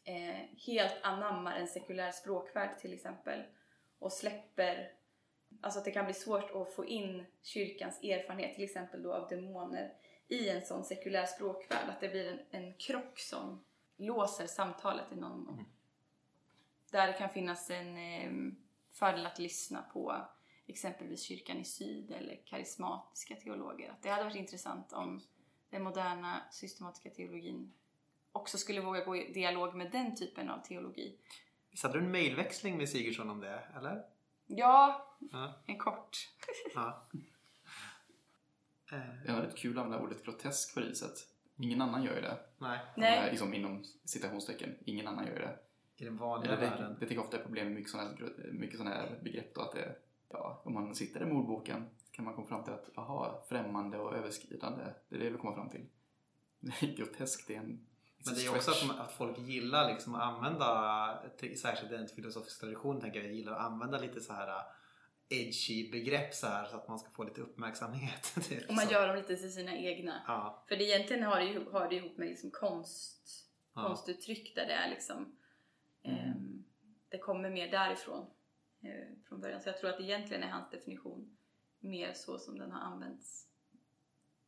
[0.04, 3.42] eh helt anammar en sekulär språkvärld till exempel
[3.98, 4.92] och släpper
[5.60, 9.28] Alltså att det kan bli svårt att få in kyrkans erfarenhet, till exempel då av
[9.28, 9.92] demoner,
[10.28, 11.88] i en sån sekulär språkvärld.
[11.88, 13.64] Att det blir en, en krock som
[13.96, 15.54] låser samtalet i någon mån.
[15.54, 15.66] Mm.
[16.90, 18.52] Där det kan finnas en eh,
[18.90, 20.16] fördel att lyssna på
[20.66, 23.90] exempelvis kyrkan i syd eller karismatiska teologer.
[23.90, 25.20] Att det hade varit intressant om
[25.70, 27.72] den moderna systematiska teologin
[28.32, 31.18] också skulle våga gå i dialog med den typen av teologi.
[31.70, 34.04] Visst hade du en mailväxling med Sigurdsson om det, eller?
[34.56, 35.54] Ja, Ja.
[35.66, 36.16] en kort.
[36.74, 37.06] ja.
[38.92, 41.12] Eh, Det var rätt kul att använda ordet grotesk på det viset.
[41.56, 42.38] Ingen annan gör ju det.
[42.58, 43.30] nej, Nej.
[43.30, 44.74] Liksom inom citationstecken.
[44.84, 45.58] Ingen annan gör ju det.
[45.96, 46.92] i den vanliga det, världen.
[46.94, 49.60] det tycker jag ofta är problem med mycket sådana här, mycket såna här begrepp då
[49.60, 49.96] att det,
[50.28, 54.16] ja, om man sitter i mordboken kan man komma fram till att aha, främmande och
[54.16, 55.86] överskridande, det är det vi kommer fram till.
[56.96, 57.86] Grotesk, det är en
[58.24, 61.22] Men det är också att, att folk gillar liksom att använda,
[61.62, 64.62] särskilt i en filosofisk tradition tänker jag, gillar att använda lite så här uh,
[65.28, 68.34] edgy begrepp så här så att man ska få lite uppmärksamhet.
[68.68, 70.22] Och man gör dem lite till sina egna.
[70.26, 73.82] Ja, För det egentligen har det, ju, har det ihop med liksom konst, Ja.
[73.86, 75.36] konstuttryck där det är liksom
[76.02, 76.18] Mm.
[76.18, 76.64] ehm,
[77.08, 78.26] det kommer mer därifrån
[78.82, 79.60] eh, från början.
[79.60, 81.36] Så jag tror att egentligen är hans definition
[81.80, 83.46] mer så som den har använts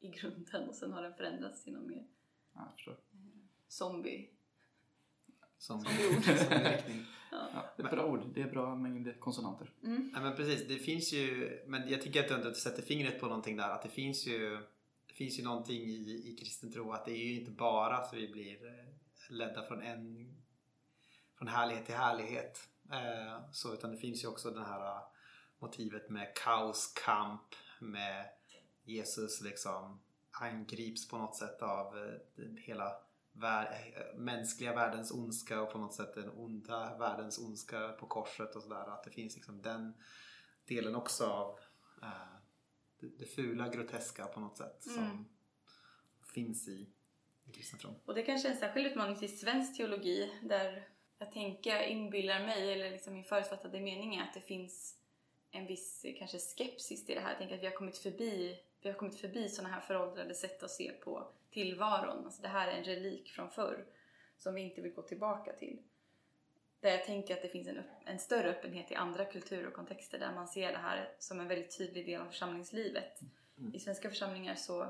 [0.01, 2.07] i grunden och sen har den förändrats till någon mer
[2.55, 2.97] Ja, jag förstår.
[3.73, 4.29] Zombie.
[5.59, 6.39] som, Som ord.
[6.39, 7.05] som en riktning.
[7.31, 7.49] Ja.
[7.55, 9.71] Ja, det är bra ord, det är bra mängd konsonanter.
[9.83, 10.11] Mm.
[10.13, 13.27] Nej men precis, det finns ju, men jag tycker att du ändå sätter fingret på
[13.27, 14.59] någonting där, att det finns ju
[15.07, 18.15] det finns ju någonting i, i kristen tro att det är ju inte bara att
[18.15, 18.87] vi blir eh,
[19.31, 20.35] ledda från en
[21.39, 22.69] från härlighet till härlighet.
[22.93, 25.03] Eh, så, utan det finns ju också det här eh,
[25.59, 28.29] motivet med kaos, kamp, med
[28.85, 30.01] Jesus liksom
[30.31, 32.93] angrips på något sätt av eh, hela
[33.33, 38.63] vär- mänskliga världens ondska och på något sätt den onda världens ondska på korset och
[38.63, 38.89] sådär.
[38.95, 39.95] Att det finns liksom den
[40.69, 41.59] delen också av
[42.03, 42.09] eh,
[43.01, 45.25] det, det fula, groteska på något sätt som Mm.
[46.35, 46.91] finns i,
[47.45, 47.95] i kristen.
[48.05, 52.73] Och det kanske är en särskild utmaning till svensk teologi där jag tänker, inbillar mig,
[52.73, 54.99] eller liksom min förutfattade mening är att det finns
[55.51, 57.29] en viss kanske skepsis till det här.
[57.31, 60.63] Jag tänker att vi har kommit förbi vi har kommit förbi sådana här föråldrade sätt
[60.63, 62.25] att se på tillvaron.
[62.25, 63.87] Alltså det här är en relik från förr
[64.39, 65.83] som vi inte vill gå tillbaka till.
[66.81, 69.75] Där jag tänker att det finns en, upp, en större öppenhet i andra kulturer och
[69.75, 73.21] kontexter där man ser det här som en väldigt tydlig del av församlingslivet.
[73.75, 74.83] I svenska församlingar så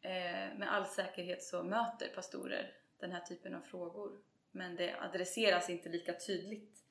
[0.00, 4.18] eh, med all säkerhet så möter pastorer den här typen av frågor.
[4.50, 6.85] Men det adresseras inte lika tydligt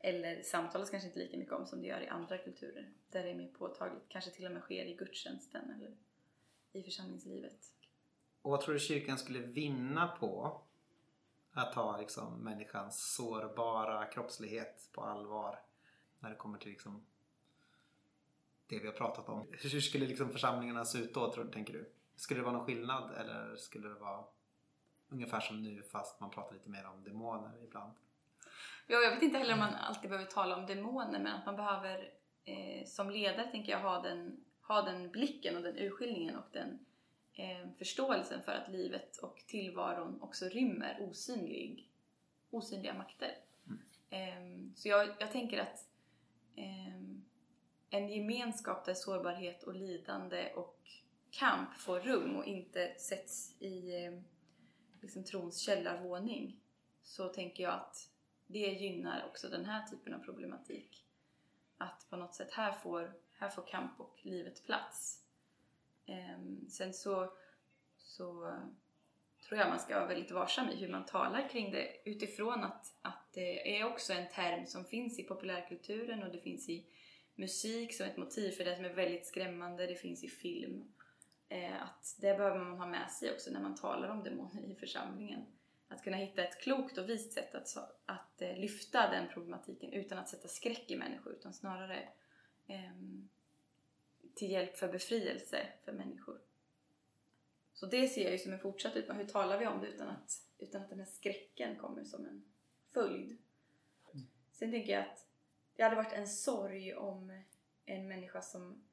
[0.00, 2.92] eller samtalas kanske inte lika mycket om som det gör i andra kulturer.
[3.10, 5.96] Där det är mer påtagligt, kanske till och med sker i gudstjänsten eller
[6.72, 7.72] i församlingslivet.
[8.42, 10.60] Och vad tror du kyrkan skulle vinna på
[11.52, 15.60] att ta liksom människans sårbara kroppslighet på allvar
[16.18, 17.06] när det kommer till liksom
[18.66, 19.46] det vi har pratat om.
[19.50, 21.92] Hur skulle liksom församlingarna se ut då, tror, tänker du?
[22.16, 24.24] Skulle det vara någon skillnad eller skulle det vara
[25.08, 27.92] ungefär som nu fast man pratar lite mer om demoner ibland?
[28.86, 31.56] Ja, jag vet inte heller om man alltid behöver tala om demoner men att man
[31.56, 32.10] behöver
[32.44, 36.86] eh, som ledare tänker jag ha den, ha den blicken och den urskiljningen och den
[37.32, 41.90] eh, förståelsen för att livet och tillvaron också rymmer osynlig,
[42.50, 43.38] osynliga makter.
[44.10, 45.88] Eh, så jag, jag tänker att
[46.56, 46.96] eh,
[47.90, 50.80] en gemenskap där sårbarhet och lidande och
[51.30, 54.12] kamp får rum och inte sätts i eh,
[55.00, 56.60] liksom trons källarvåning
[57.02, 58.15] så tänker jag att
[58.46, 61.04] det gynnar också den här typen av problematik.
[61.78, 65.24] Att på något sätt här får, här får kamp och livet plats.
[66.06, 67.32] Ehm, sen så,
[67.98, 68.56] så
[69.48, 72.94] tror jag man ska vara väldigt varsam i hur man talar kring det utifrån att,
[73.02, 76.86] att det är också en term som finns i populärkulturen och det finns i
[77.34, 80.92] musik som ett motiv för det som är väldigt skrämmande, det finns i film.
[81.48, 84.74] Eh, att det behöver man ha med sig också när man talar om demoner i
[84.74, 85.46] församlingen.
[85.88, 87.76] Att kunna hitta ett klokt och vist sätt att,
[88.06, 92.08] att eh, lyfta den problematiken utan att sätta skräck i människor utan snarare
[92.66, 92.92] eh,
[94.34, 96.40] till hjälp för befrielse för människor.
[97.74, 99.26] Så det ser jag ju som en fortsatt utmaning.
[99.26, 102.44] Hur talar vi om det utan att, utan att den här skräcken kommer som en
[102.88, 103.38] följd?
[104.52, 105.26] Sen tänker jag att
[105.76, 107.42] det hade varit en sorg om
[107.84, 108.84] en människa som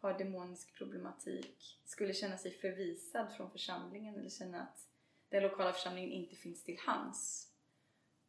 [0.00, 4.89] har demonisk problematik skulle känna sig förvisad från församlingen eller känna att
[5.30, 7.52] den lokala församlingen inte finns till hands.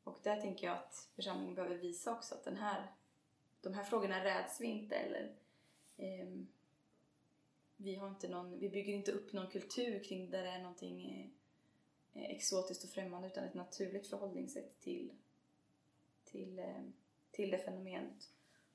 [0.03, 2.91] Och där tänker jag att församlingen behöver visa också att den här,
[3.61, 5.35] de här frågorna räds vi inte eller
[5.97, 6.27] eh,
[7.77, 11.31] vi, har inte någon, vi bygger inte upp någon kultur kring där det är någonting
[12.13, 15.11] eh, exotiskt och främmande utan ett naturligt förhållningssätt till,
[16.23, 16.83] till, eh,
[17.31, 18.29] till det fenomenet.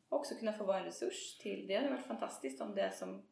[0.08, 3.22] Också kunna få vara en resurs till, det hade varit fantastiskt om det som,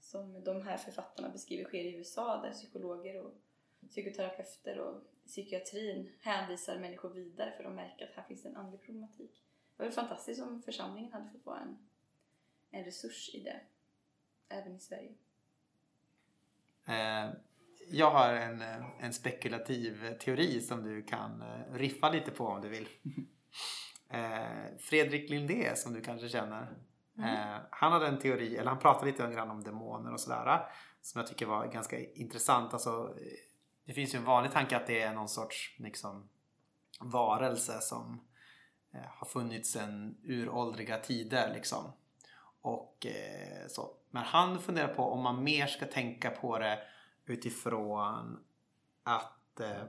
[0.00, 3.34] som de här författarna beskriver sker i USA där psykologer och
[3.90, 9.44] psykoterapeuter och psykiatrin hänvisar människor vidare för de märker att här finns en andlig problematik.
[9.76, 11.78] Det var fantastiskt om församlingen hade fått vara en,
[12.70, 13.60] en resurs i det,
[14.48, 15.14] även i Sverige.
[16.88, 17.30] Eh,
[17.90, 18.62] jag har en,
[19.00, 22.88] en spekulativ teori som du kan eh, riffa lite på om du vill.
[24.10, 26.76] Eh, Fredrik Lindé som du kanske känner.
[27.18, 27.60] Mm.
[27.70, 30.60] Han hade en teori, eller han pratade lite grann om demoner och sådär.
[31.02, 32.72] Som jag tycker var ganska intressant.
[32.72, 33.14] Alltså,
[33.88, 36.28] det finns ju en vanlig tanke att det är någon sorts liksom,
[37.00, 38.20] varelse som
[38.94, 41.54] eh, har funnits sedan uråldriga tider.
[41.54, 41.92] Liksom.
[42.62, 43.94] Och, eh, så.
[44.10, 46.78] Men han funderar på om man mer ska tänka på det
[47.26, 48.44] utifrån
[49.02, 49.82] att, eh,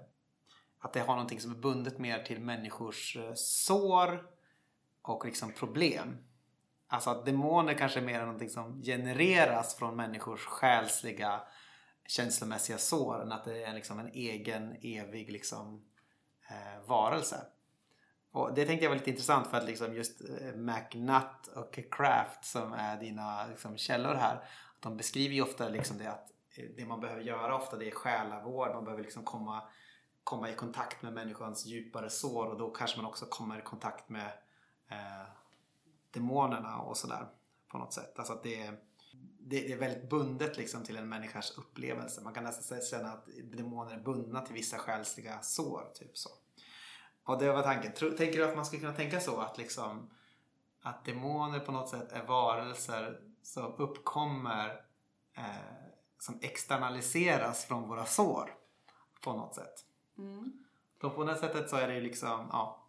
[0.79, 4.27] att det har någonting som är bundet mer till människors eh, sår
[5.01, 6.17] och liksom problem.
[6.87, 11.41] Alltså att demoner kanske är mer någonting som genereras från människors själsliga
[12.09, 15.85] känslomässiga sår än att det är liksom en egen evig liksom,
[16.49, 17.45] eh, varelse.
[18.31, 22.45] Och det tänkte jag var lite intressant för att liksom just eh, McNutt och Craft
[22.45, 24.43] som är dina liksom, källor här.
[24.79, 27.91] De beskriver ju ofta liksom det att eh, det man behöver göra ofta det är
[27.91, 28.73] själavård.
[28.73, 29.63] Man behöver liksom komma,
[30.23, 34.09] komma i kontakt med människans djupare sår och då kanske man också kommer i kontakt
[34.09, 34.31] med
[34.89, 35.27] eh,
[36.11, 37.27] demonerna och sådär
[37.71, 38.19] på något sätt.
[38.19, 38.79] Alltså att det är
[39.39, 42.21] det är väldigt bundet liksom till en människas upplevelse.
[42.21, 45.91] Man kan nästan känna att demoner är bundna till vissa själsliga sår.
[45.93, 46.29] Typ så.
[47.23, 47.91] Och det var tanken.
[48.17, 50.09] Tänker du att man skulle kunna tänka så att liksom
[50.81, 54.85] att demoner på något sätt är varelser som uppkommer
[55.37, 55.43] eh,
[56.19, 58.55] som externaliseras från våra sår
[59.21, 59.85] på något sätt.
[60.17, 60.65] Mm.
[61.01, 62.85] Så på det sättet så är det liksom, ja,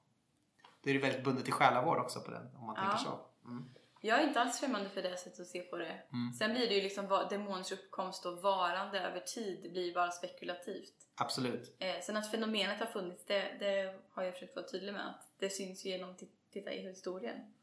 [0.82, 2.82] det är väldigt bundet till själavård också på den om man Ja.
[2.82, 3.18] tänker så.
[3.44, 3.68] Mm.
[4.03, 6.03] Jag är inte alls främmande för det sättet att se på det.
[6.12, 6.32] Mm.
[6.38, 10.94] Sen blir det ju liksom demoners uppkomst och varande över tid blir ju bara spekulativt.
[11.14, 11.76] Absolut.
[11.78, 15.09] Eh, sen att fenomenet har funnits, det, det har jag försökt vara tydlig med.
[15.09, 17.55] Att det syns ju genom att titta i historien.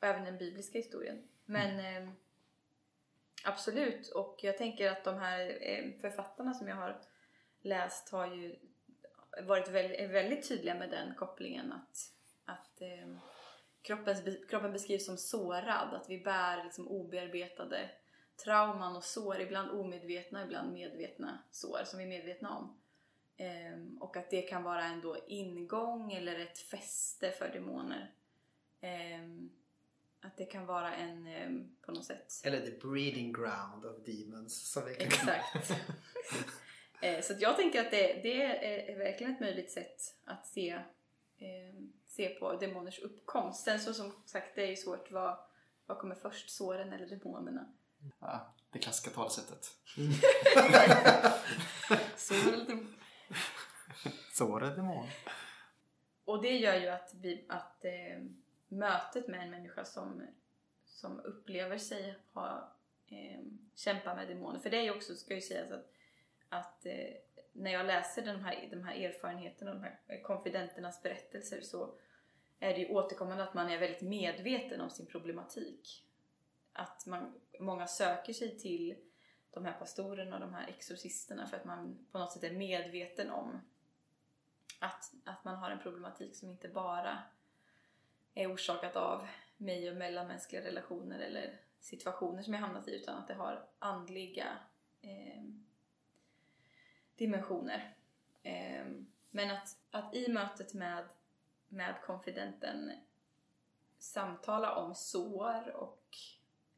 [0.00, 1.28] Och även den bibliska historien.
[1.44, 2.12] Men eh,
[3.44, 7.00] absolut, och jag tänker att de här eh, författarna som jag har
[7.60, 8.56] läst har ju
[9.42, 12.12] varit väldigt, är väldigt tydliga med den kopplingen att,
[12.44, 13.16] att eh,
[13.82, 17.90] kroppens, kroppen beskrivs som sårad, att vi bär liksom obearbetade
[18.44, 22.76] trauman och sår, ibland omedvetna, ibland medvetna sår som vi är medvetna om.
[23.36, 28.12] Ehm, och att det kan vara en då ingång eller ett fäste för demoner.
[28.80, 29.50] Ehm,
[30.20, 34.72] att det kan vara en, ehm, på något sätt, Eller the breeding ground of demons.
[34.72, 35.72] Som vi kan Exakt.
[37.00, 40.70] Eh, Så jag tänker att det, det är verkligen ett möjligt sätt att se,
[41.38, 41.74] eh,
[42.18, 43.64] se på demoners uppkomst.
[43.64, 45.38] Sen så som sagt, det är ju svårt vad,
[45.86, 47.72] vad kommer först, såren eller demonerna?
[48.20, 49.66] Ja, det klassiska talesättet.
[52.16, 52.94] Sår eller demon.
[54.32, 55.06] Såret demon.
[56.24, 58.22] Och det gör ju att, vi, att eh,
[58.68, 60.26] mötet med en människa som,
[60.84, 63.40] som upplever sig ha eh,
[63.74, 64.58] kämpa med demoner.
[64.58, 65.92] För det är ju också, ska ju sägas att,
[66.48, 67.14] att eh,
[67.52, 71.94] när jag läser de här, de här erfarenheterna, de här konfidenternas berättelser så
[72.60, 76.04] är det ju återkommande att man är väldigt medveten om sin problematik.
[76.72, 78.96] Att man, många söker sig till
[79.50, 83.30] de här pastorerna och de här exorcisterna för att man på något sätt är medveten
[83.30, 83.60] om
[84.78, 87.18] att, att man har en problematik som inte bara
[88.34, 93.28] är orsakat av mig och mellanmänskliga relationer eller situationer som jag hamnat i utan att
[93.28, 94.46] det har andliga
[95.00, 95.42] eh,
[97.16, 97.96] dimensioner.
[98.42, 98.86] Eh,
[99.30, 101.04] men att, att i mötet med,
[101.68, 102.92] med konfidenten
[103.98, 106.16] samtala om sår och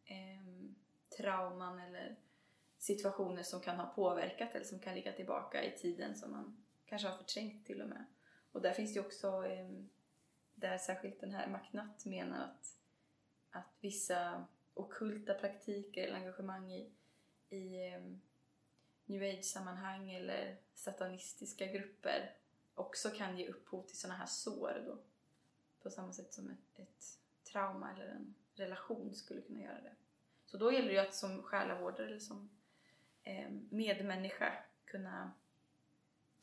[0.05, 0.71] eh,
[1.17, 2.17] trauman eller
[2.79, 7.09] situationer som kan ha påverkat eller som kan ligga tillbaka i tiden som man kanske
[7.09, 8.05] har förträngt till och med.
[8.53, 9.69] Och där finns ju också, eh,
[10.55, 12.77] där särskilt den här Macnatt menar att,
[13.51, 16.93] att vissa okulta praktiker eller engagemang i,
[17.51, 18.03] i eh,
[19.05, 22.35] new age-sammanhang eller satanistiska grupper
[22.81, 24.99] också kan ge upphov till sådana här sår då.
[25.83, 29.95] På samma sätt som ett, ett trauma eller en relation skulle kunna göra det.
[30.47, 32.51] Så då gäller det ju att som själavårdare eller som
[33.23, 34.53] eh, medmänniska
[34.85, 35.33] kunna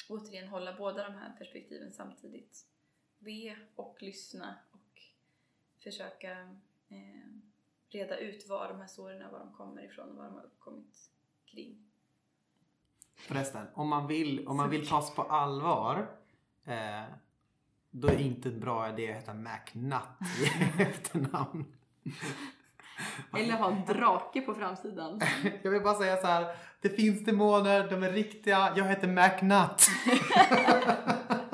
[0.09, 2.65] återigen hålla båda de här perspektiven samtidigt.
[3.19, 5.01] Be och lyssna och
[5.79, 6.31] försöka
[6.89, 7.27] eh,
[7.89, 11.11] reda ut var de här såren var de kommer ifrån och vad de har uppkommit
[11.45, 11.87] kring.
[13.15, 16.16] Förresten, om man vill, om man vill tas på allvar
[16.67, 17.03] eh,
[17.91, 20.01] då är det inte en bra idé att heta McNutt
[20.41, 20.45] i
[20.81, 21.65] efternamn.
[23.33, 25.21] Eller ha en drake på framsidan.
[25.63, 26.55] Jag vill bara säga så här.
[26.81, 28.73] Det finns demoner, de är riktiga.
[28.77, 29.87] Jag heter McNutt.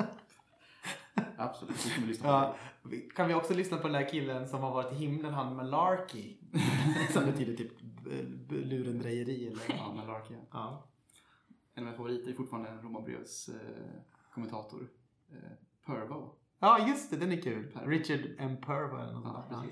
[1.36, 2.96] Absolut, vi kommer lyssna på Ja, det.
[3.14, 6.36] kan vi också lyssna på den där killen som har varit i himlen, han Malarkey?
[7.12, 9.62] som betyder typ b- lurendrejeri eller?
[9.68, 10.36] Ja, Malarkey.
[10.52, 10.86] Ja.
[11.74, 13.54] En av mina favoriter är fortfarande Romarbrevs eh,
[14.34, 14.88] kommentator.
[15.34, 15.50] Eh,
[15.86, 16.34] Pervo.
[16.58, 17.78] ja, just det, den är kul.
[17.84, 18.56] Richard M.
[18.66, 19.64] Pervo eller något Ja.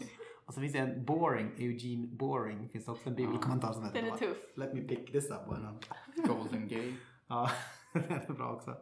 [0.47, 2.69] Och så finns det en Boring, Eugene Boring.
[2.69, 4.39] Finns det också en bibelkommentar som heter Den är tuff.
[4.57, 5.79] Let me pick this up one.
[6.27, 6.95] Golden Gay.
[7.27, 7.51] Ja,
[7.93, 8.77] den är bra också.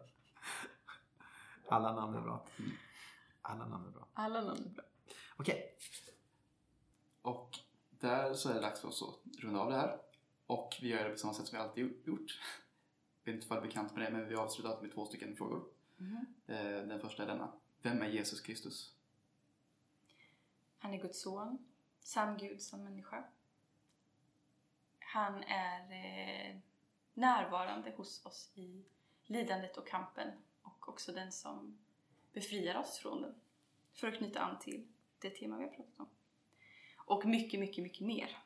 [1.68, 2.46] Alla namn är bra.
[3.42, 4.08] Alla namn är bra.
[4.14, 4.84] Alla namn är bra.
[5.36, 5.76] Okej.
[7.22, 7.50] Och
[7.90, 9.98] där så är det dags för oss att runda av det här.
[10.46, 12.40] Och vi gör det på samma sätt som vi alltid gjort.
[13.24, 15.06] Jag vet inte om du är bekant med det, men vi har avslutat med två
[15.06, 15.64] stycken frågor.
[16.46, 17.52] Eh, Den första är denna.
[17.82, 18.94] Vem är Jesus Kristus?
[20.78, 21.58] Han är Guds son,
[22.00, 23.24] sann Gud, sann människa.
[24.98, 26.56] Han är eh,
[27.14, 28.84] närvarande hos oss i
[29.26, 30.30] lidandet och kampen
[30.62, 31.78] och också den som
[32.32, 33.34] befriar oss från den.
[33.94, 34.86] För att knyta an till
[35.18, 36.08] det tema vi har pratat om.
[36.96, 38.38] Och mycket, mycket, mycket mer.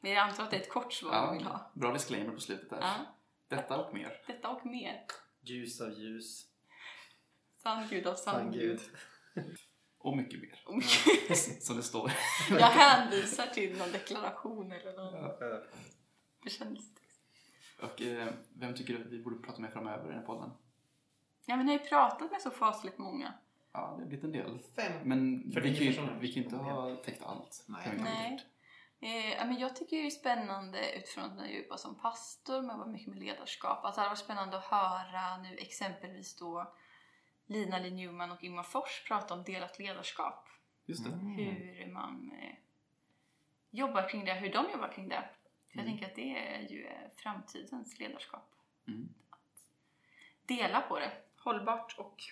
[0.00, 1.70] Men jag antar att det är ett kort svar vi vill ha.
[1.74, 2.80] bra disclaimer på slutet där.
[2.80, 3.06] Ja,
[3.48, 4.22] Detta och mer.
[4.26, 5.06] detta och mer.
[5.40, 6.49] Ljus av ljus.
[7.62, 8.80] Sann Gud av sann Gud.
[9.98, 10.62] Och mycket mer.
[10.66, 10.82] Och
[11.60, 12.12] Som det står.
[12.50, 15.30] Jag hänvisar till någon deklaration eller någon
[16.44, 17.20] bekännelsetext.
[17.82, 20.50] Och eh, vem tycker du att vi borde prata med framöver i den här podden?
[21.46, 23.34] Ja, men ni har ju pratat med så fasligt många.
[23.72, 24.58] Ja, det har blivit en del.
[24.76, 24.92] Fem.
[25.04, 27.64] Men vi 49 kan, ju, vi kan ju inte ha täckt allt.
[27.68, 27.90] Nej.
[27.92, 28.40] Vi Nej.
[29.02, 33.08] Eh, men jag tycker det är spännande utifrån att jag jobbar som pastor med mycket
[33.08, 33.84] med ledarskap.
[33.84, 36.74] Att det hade varit spännande att höra nu exempelvis då
[37.50, 40.48] Lina Lee Newman och Ingmar Fors prata om delat ledarskap.
[40.86, 41.10] Just det.
[41.10, 42.54] Hur man eh,
[43.70, 45.28] jobbar kring det, hur de jobbar kring det.
[45.70, 45.92] För jag Mm.
[45.92, 48.54] tänker att det är ju eh, framtidens ledarskap.
[48.88, 49.08] Mm.
[50.46, 52.22] Dela på det, hållbart och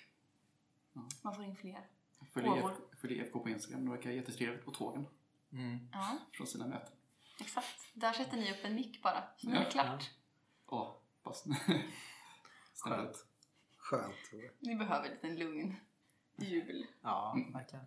[0.92, 1.08] Ja.
[1.22, 1.86] man får in fler.
[2.34, 2.76] Följ Gåvor.
[3.00, 3.84] Följ IFK på Instagram.
[3.84, 5.06] De verkar jättetrevligt på tågen
[5.52, 5.88] Mm.
[5.92, 6.92] Ja, från sina möten.
[7.40, 7.90] exakt.
[7.94, 9.24] Där sätter ni upp en mick bara.
[9.36, 9.70] Så nu är det Ja.
[9.70, 10.10] klart.
[10.66, 11.44] Åh, pass.
[12.84, 13.26] Skönt.
[13.90, 14.14] Skönt.
[14.60, 15.76] Ni behöver en liten lugn
[16.36, 16.86] jul.
[17.02, 17.84] Ja, verkligen.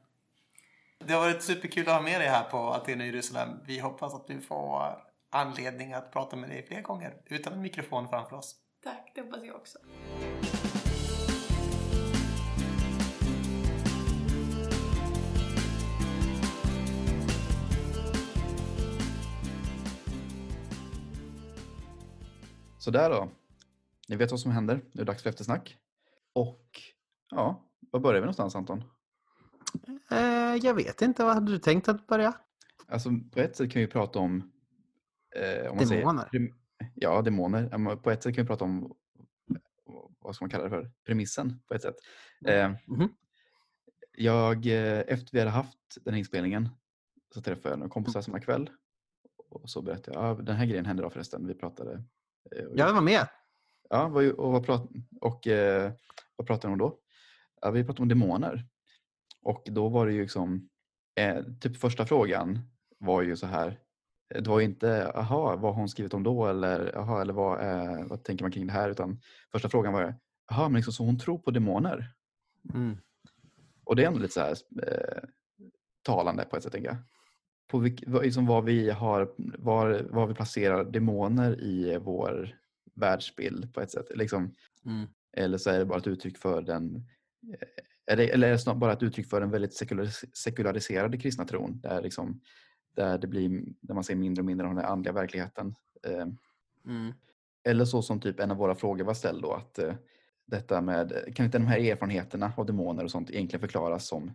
[0.99, 3.49] Det har varit superkul att ha med dig här på Aten och Jerusalem.
[3.65, 8.09] Vi hoppas att du får anledning att prata med dig fler gånger utan en mikrofon
[8.09, 8.55] framför oss.
[8.83, 9.77] Tack, det hoppas jag också.
[22.79, 23.29] Så där då.
[24.07, 24.75] Ni vet vad som händer.
[24.75, 25.77] Nu är det dags för eftersnack.
[26.33, 26.65] Och
[27.31, 28.83] ja, var börjar vi någonstans Anton?
[30.11, 32.33] Eh, jag vet inte, vad hade du tänkt att börja?
[32.87, 34.51] Alltså på ett sätt kan vi prata om...
[35.35, 36.29] Eh, om man Demoner.
[36.31, 36.49] Säger,
[36.95, 37.95] ja, demoner.
[37.95, 38.93] På ett sätt kan vi prata om
[40.19, 40.91] vad ska man kalla det för?
[41.05, 41.95] Premissen på ett sätt.
[42.45, 43.09] Eh, Mhm.
[44.17, 46.69] jag, eh, efter vi hade haft den här inspelningen
[47.33, 48.69] så träffade jag några kompisar samma kväll.
[49.49, 51.47] Och så berättade jag, ah, den här grejen hände då förresten.
[51.47, 52.03] Vi pratade.
[52.55, 53.27] eh, Jag var med.
[53.93, 54.05] Ja,
[54.37, 54.89] och, vad, prat,
[55.21, 55.91] och eh,
[56.35, 56.99] vad pratade de om då?
[57.61, 58.65] Ja, vi pratade om demoner.
[59.41, 60.69] Och då var det ju liksom,
[61.15, 62.59] eh, typ första frågan
[62.99, 63.79] var ju så här.
[64.29, 66.47] Det var ju inte, aha, vad har hon skrivit om då?
[66.47, 68.89] Eller, aha, eller vad, eh, vad tänker man kring det här?
[68.89, 69.21] Utan
[69.51, 70.15] första frågan var,
[70.49, 72.11] jaha, men liksom, så hon tror på demoner?
[72.73, 72.97] Mm.
[73.83, 74.55] Och det är ändå lite så här,
[74.87, 75.23] eh,
[76.01, 76.97] talande på ett sätt, tänker jag.
[77.67, 82.60] På vilk, vad, liksom, vad vi har, var, var vi placerar demoner i vår
[82.93, 84.05] världsbild på ett sätt.
[84.15, 85.07] Liksom, Mm.
[85.37, 86.95] eller så är det bara ett uttryck för den
[87.53, 87.67] eh,
[88.07, 92.41] eller är det bara ett uttryck för den väldigt sekularis- sekulariserade kristna tron där, liksom,
[92.95, 95.75] där, det blir, där man ser mindre och mindre av den andliga verkligheten.
[96.07, 96.27] Eh,
[96.85, 97.13] Mm.
[97.63, 99.93] eller så som typ en av våra frågor var ställd då att eh,
[100.45, 104.31] detta med, kan inte de här erfarenheterna av demoner och sånt egentligen förklaras som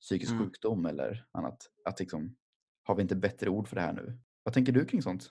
[0.00, 0.44] psykisk Mm.
[0.44, 1.70] sjukdom eller annat?
[1.84, 2.36] Att liksom,
[2.82, 4.18] har vi inte bättre ord för det här nu?
[4.42, 5.30] Vad tänker du kring sånt?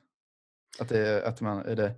[0.79, 1.95] Att, det, att man, är det,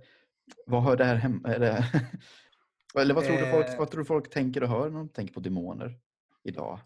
[0.66, 1.48] vad hör det här hemma?
[2.94, 3.78] Eller vad tror, du folk, Eh.
[3.78, 5.98] vad tror du folk tänker och hör när de tänker på demoner
[6.44, 6.80] idag?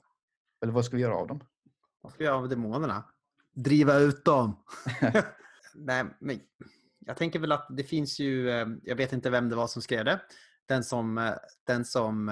[0.62, 1.40] Eller vad ska vi göra av dem?
[2.00, 3.04] Vad ska vi göra av demonerna?
[3.54, 4.56] Driva ut dem!
[5.74, 6.40] Nej, men
[7.06, 9.82] jag tänker väl att det finns ju, eh, jag vet inte vem det var som
[9.82, 10.20] skrev det.
[10.66, 11.34] Den som, eh,
[11.66, 12.30] den som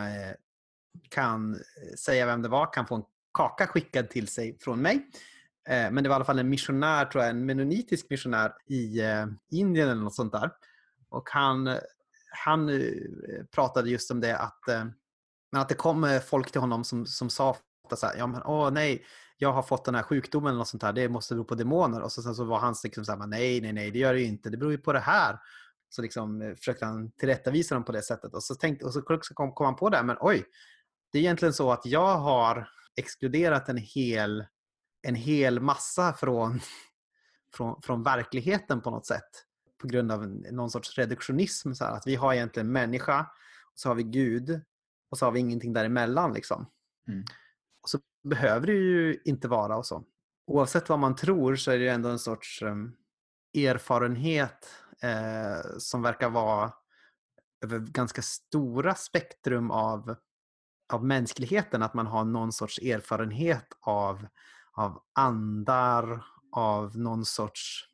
[1.08, 1.58] kan
[1.98, 3.04] säga vem det var kan få en
[3.34, 5.10] kaka skickad till sig från mig.
[5.68, 9.00] Men det var i alla fall en missionär, tror jag, en menonitisk missionär i
[9.50, 10.50] Indien eller något sånt där.
[11.12, 11.78] Och han,
[12.30, 14.84] han eh, pratade just om det att, eh,
[15.52, 18.26] men att det kom eh, folk till honom som, som sa ofta så här, ja
[18.26, 19.04] men åh nej,
[19.38, 22.00] jag har fått den här sjukdomen eller något sånt här, det måste bero på demoner.
[22.00, 24.20] Och så, sen så var han liksom så här, nej, nej, nej, det gör det
[24.20, 25.38] ju inte, det beror ju på det här.
[25.88, 28.34] Så liksom försökte han tillrättavisa dem på det sättet.
[28.34, 30.44] Och så, tänkte, och så kom, kom han på det, här, men oj,
[31.12, 34.44] det är egentligen så att jag har exkluderat en hel,
[35.02, 36.60] en hel massa från,
[37.54, 39.44] från, från verkligheten på något sätt.
[39.82, 41.72] På grund av någon sorts reduktionism.
[41.72, 43.20] Så här, att vi har egentligen människa,
[43.72, 44.60] och så har vi Gud
[45.10, 46.32] och så har vi ingenting däremellan.
[46.32, 46.66] Liksom.
[47.08, 47.24] Mm.
[47.82, 50.04] Och så behöver det ju inte vara och så.
[50.46, 52.96] Oavsett vad man tror så är det ju ändå en sorts um,
[53.54, 54.70] erfarenhet
[55.02, 56.72] eh, som verkar vara
[57.64, 60.16] över ganska stora spektrum av,
[60.92, 61.82] av mänskligheten.
[61.82, 64.26] Att man har någon sorts erfarenhet av,
[64.72, 67.91] av andar, av någon sorts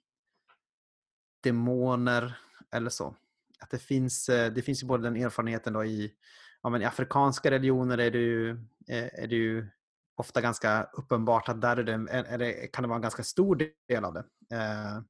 [1.49, 2.39] demoner
[2.73, 3.17] eller så.
[3.61, 6.13] Att det, finns, eh, det finns ju både den erfarenheten då i,
[6.63, 8.51] ja, men i afrikanska religioner är det, ju,
[8.89, 9.69] eh, är det ju
[10.17, 13.71] ofta ganska uppenbart att där är det, är det, kan det vara en ganska stor
[13.89, 14.25] del av det.
[14.57, 15.01] Eh,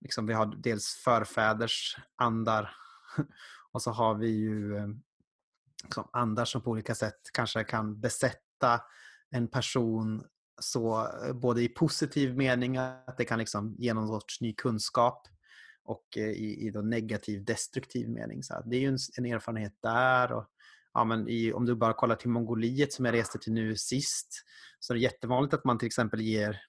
[0.00, 2.76] liksom vi har dels förfäders andar
[3.72, 4.88] och så har vi ju eh,
[5.82, 8.80] liksom andar som på olika sätt kanske kan besätta
[9.30, 10.24] en person
[10.60, 15.28] så både i positiv mening att det kan liksom ge någon sorts ny kunskap
[15.84, 18.42] och eh, i, i då negativ destruktiv mening.
[18.42, 20.32] Så det är ju en, en erfarenhet där.
[20.32, 20.46] Och,
[20.94, 24.44] ja, men i, om du bara kollar till Mongoliet som jag reste till nu sist
[24.80, 26.60] så är det jättevanligt att man till exempel ger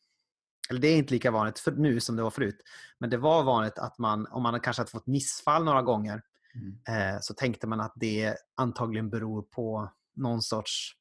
[0.70, 2.62] eller det är inte lika vanligt för nu som det var förut.
[3.00, 6.22] Men det var vanligt att man, om man kanske hade fått missfall några gånger,
[6.56, 6.78] Mm.
[6.88, 10.92] eh, så tänkte man att det antagligen beror på någon sorts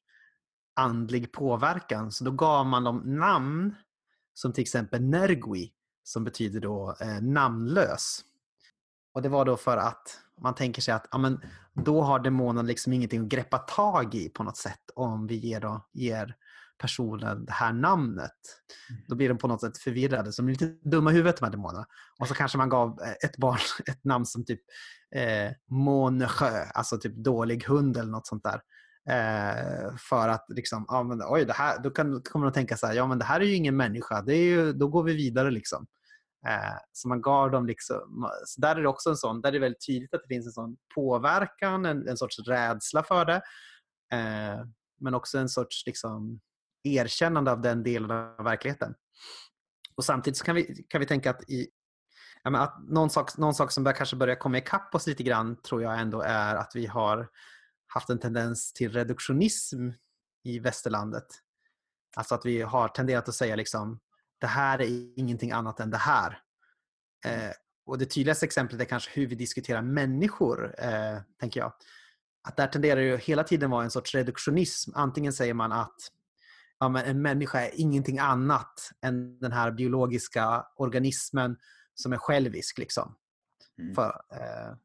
[0.73, 2.11] andlig påverkan.
[2.11, 3.75] Så då gav man dem namn
[4.33, 5.71] som till exempel Nergui,
[6.05, 8.19] som betyder då eh, namnlös.
[9.13, 11.41] Och det var då för att man tänker sig att ja, men,
[11.73, 15.59] då har demonen liksom ingenting att greppa tag i på något sätt om vi ger,
[15.59, 16.35] då, ger
[16.77, 18.31] personen det här namnet.
[19.07, 21.45] Då blir de på något sätt förvirrade, så de är lite dumma i huvudet de
[21.45, 21.85] här demonerna.
[22.19, 23.59] Och så kanske man gav eh, ett barn
[23.91, 24.61] ett namn som typ
[25.15, 28.61] eh, Månesjö, alltså typ dålig hund eller något sånt där.
[29.09, 32.87] Eh, för att liksom, ja men oj, det här, då kan, kommer de tänka så
[32.87, 35.13] här, ja men det här är ju ingen människa, det är ju, då går vi
[35.13, 35.87] vidare liksom.
[36.47, 39.53] Eh, så man gav dem liksom, så där är det också en sån, där är
[39.53, 43.41] det väldigt tydligt att det finns en sån påverkan, en, en sorts rädsla för det.
[44.13, 44.65] Eh,
[44.99, 46.39] men också en sorts liksom,
[46.83, 48.95] erkännande av den delen av verkligheten.
[49.95, 51.67] Och samtidigt kan vi, kan vi tänka att, i,
[52.43, 55.61] ja, att någon, sak, någon sak som bör, kanske börjar komma ikapp oss lite grann
[55.61, 57.29] tror jag ändå är att vi har
[57.95, 59.89] haft en tendens till reduktionism
[60.43, 61.25] i västerlandet.
[62.15, 63.99] Alltså att vi har tenderat att säga liksom
[64.39, 66.39] det här är ingenting annat än det här.
[67.25, 67.51] Eh,
[67.85, 71.73] och Det tydligaste exemplet är kanske hur vi diskuterar människor, eh, tänker jag.
[72.47, 74.91] Att där tenderar det hela tiden vara en sorts reduktionism.
[74.95, 76.11] Antingen säger man att
[76.79, 81.57] ja, men en människa är ingenting annat än den här biologiska organismen
[81.93, 82.77] som är självisk.
[82.77, 83.15] Liksom.
[83.79, 83.95] Mm.
[83.95, 84.75] För, eh,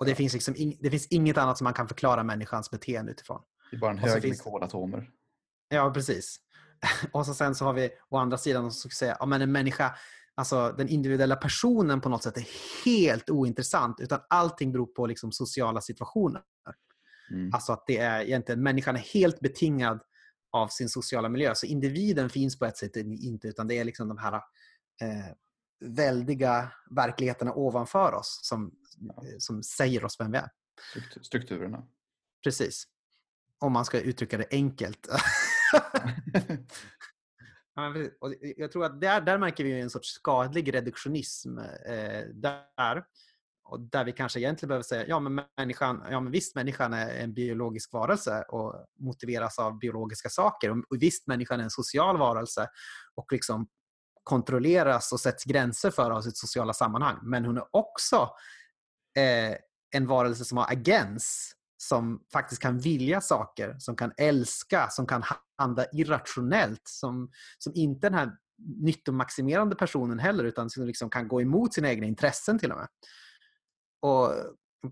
[0.00, 3.12] och det, finns liksom in, det finns inget annat som man kan förklara människans beteende
[3.12, 3.42] utifrån.
[3.70, 5.10] Det är bara en hög med kolatomer.
[5.68, 6.36] Ja, precis.
[7.12, 9.94] Och så sen så har vi å andra sidan som säga, ja, men en människa,
[10.34, 12.46] alltså den individuella personen på något sätt är
[12.84, 16.42] helt ointressant utan allting beror på liksom sociala situationer.
[17.30, 17.54] Mm.
[17.54, 20.00] Alltså att det är egentligen, människan är helt betingad
[20.52, 21.54] av sin sociala miljö.
[21.54, 24.34] Så individen finns på ett sätt inte utan det är liksom de här
[25.02, 25.34] eh,
[25.80, 29.22] väldiga verkligheterna ovanför oss som, ja.
[29.38, 30.48] som säger oss vem vi är.
[31.22, 31.86] Strukturerna.
[32.44, 32.84] Precis.
[33.58, 35.08] Om man ska uttrycka det enkelt.
[38.20, 41.58] och jag tror att där, där märker vi en sorts skadlig reduktionism.
[41.58, 43.04] Eh, där.
[43.64, 47.14] Och där vi kanske egentligen behöver säga, ja men människan, ja men visst människan är
[47.14, 50.70] en biologisk varelse och motiveras av biologiska saker.
[50.70, 52.68] Och visst människan är en social varelse
[53.14, 53.68] och liksom
[54.24, 57.18] kontrolleras och sätts gränser för av sitt sociala sammanhang.
[57.22, 58.16] Men hon är också
[59.18, 59.56] eh,
[59.96, 65.22] en varelse som har agens som faktiskt kan vilja saker, som kan älska, som kan
[65.58, 68.30] handla irrationellt, som, som inte den här
[68.82, 72.88] nyttomaximerande personen heller, utan som liksom kan gå emot sina egna intressen till och med.
[74.02, 74.32] Och,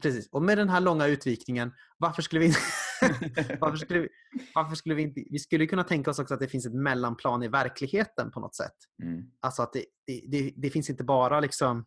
[0.02, 0.28] precis.
[0.32, 2.60] och med den här långa utvikningen, varför skulle vi inte...
[3.60, 4.08] varför skulle vi,
[4.54, 5.24] varför skulle vi inte...
[5.30, 8.54] Vi skulle kunna tänka oss också att det finns ett mellanplan i verkligheten på något
[8.54, 8.76] sätt.
[9.02, 9.30] Mm.
[9.40, 11.86] Alltså att det, det, det, det, finns inte bara liksom...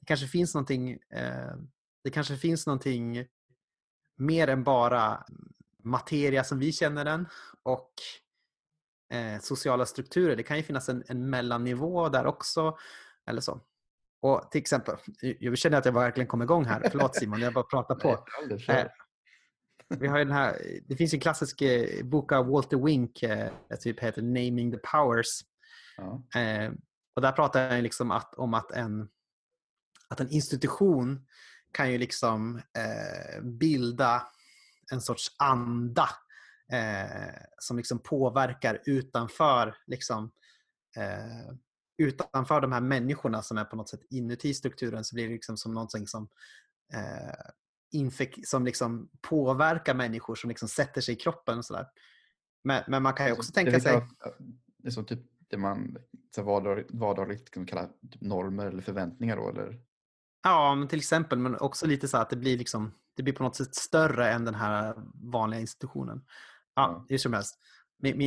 [0.00, 0.92] Det kanske finns någonting...
[0.92, 1.56] Eh,
[2.04, 3.26] det kanske finns någonting
[4.18, 5.24] mer än bara
[5.84, 7.28] materia som vi känner den
[7.62, 7.92] och
[9.12, 10.36] eh, sociala strukturer.
[10.36, 12.76] Det kan ju finnas en, en mellannivå där också.
[13.26, 13.60] Eller så.
[14.22, 16.88] Och till exempel, jag känner att jag verkligen kom igång här.
[16.90, 18.08] Förlåt Simon, jag bara pratar på.
[18.68, 18.86] Eh,
[19.98, 24.00] vi har den här, det finns en klassisk eh, bok av Walter Wink, eh, typ
[24.00, 25.40] heter Naming the Powers.
[25.96, 26.40] Ja.
[26.40, 26.72] Eh,
[27.14, 29.08] och där pratar han liksom att, om att en,
[30.08, 31.26] att en institution
[31.72, 34.22] kan ju liksom eh, bilda
[34.92, 36.08] en sorts anda
[36.72, 40.32] eh, som liksom påverkar utanför, liksom,
[40.96, 41.54] eh,
[41.98, 45.56] utanför de här människorna som är på något sätt inuti strukturen så blir det liksom
[45.56, 46.28] som någonting som
[46.94, 47.50] eh,
[47.92, 51.58] infek- som liksom påverkar människor som liksom sätter sig i kroppen.
[51.58, 51.86] Och sådär.
[52.64, 54.06] Men, men man kan ju också tänka sig...
[54.78, 55.96] Det är så typ det man
[56.34, 59.48] så vardagligt, vardagligt kan kalla typ normer eller förväntningar då?
[59.48, 59.80] Eller?
[60.42, 61.38] Ja, men till exempel.
[61.38, 64.44] Men också lite så att det blir, liksom, det blir på något sätt större än
[64.44, 66.24] den här vanliga institutionen.
[66.74, 67.58] Ja, hur som helst.
[67.98, 68.18] Men,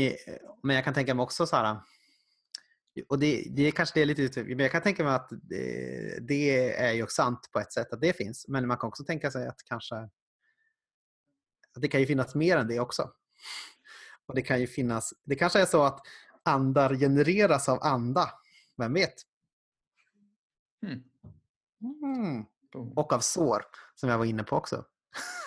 [0.63, 1.79] men jag kan tänka mig också så här.
[3.07, 6.27] Och det, det är kanske det är lite men jag kan tänka mig att det,
[6.27, 8.47] det, är ju sant på ett sätt att det finns.
[8.47, 9.95] Men man kan också tänka sig att kanske
[11.75, 13.11] att det kan ju finnas mer än det också.
[14.25, 15.99] Och det kan ju finnas, det kanske är så att
[16.43, 18.29] andar genereras av anda.
[18.77, 19.13] Vem vet?
[20.83, 21.03] Mm.
[21.81, 22.45] Mm.
[22.95, 23.65] Och av sår,
[23.95, 24.85] som jag var inne på också.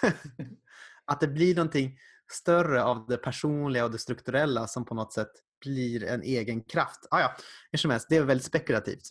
[1.04, 1.98] att det blir någonting
[2.32, 7.06] större av det personliga och det strukturella som på något sätt blir en egen kraft.
[7.10, 7.36] Ah, ja,
[7.70, 9.10] hur som helst, det är väldigt spekulativt.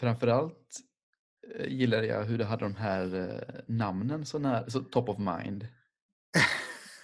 [0.00, 0.80] Framförallt
[1.58, 5.18] eh, gillar jag hur du hade de här eh, namnen så, när, så top of
[5.18, 5.68] mind.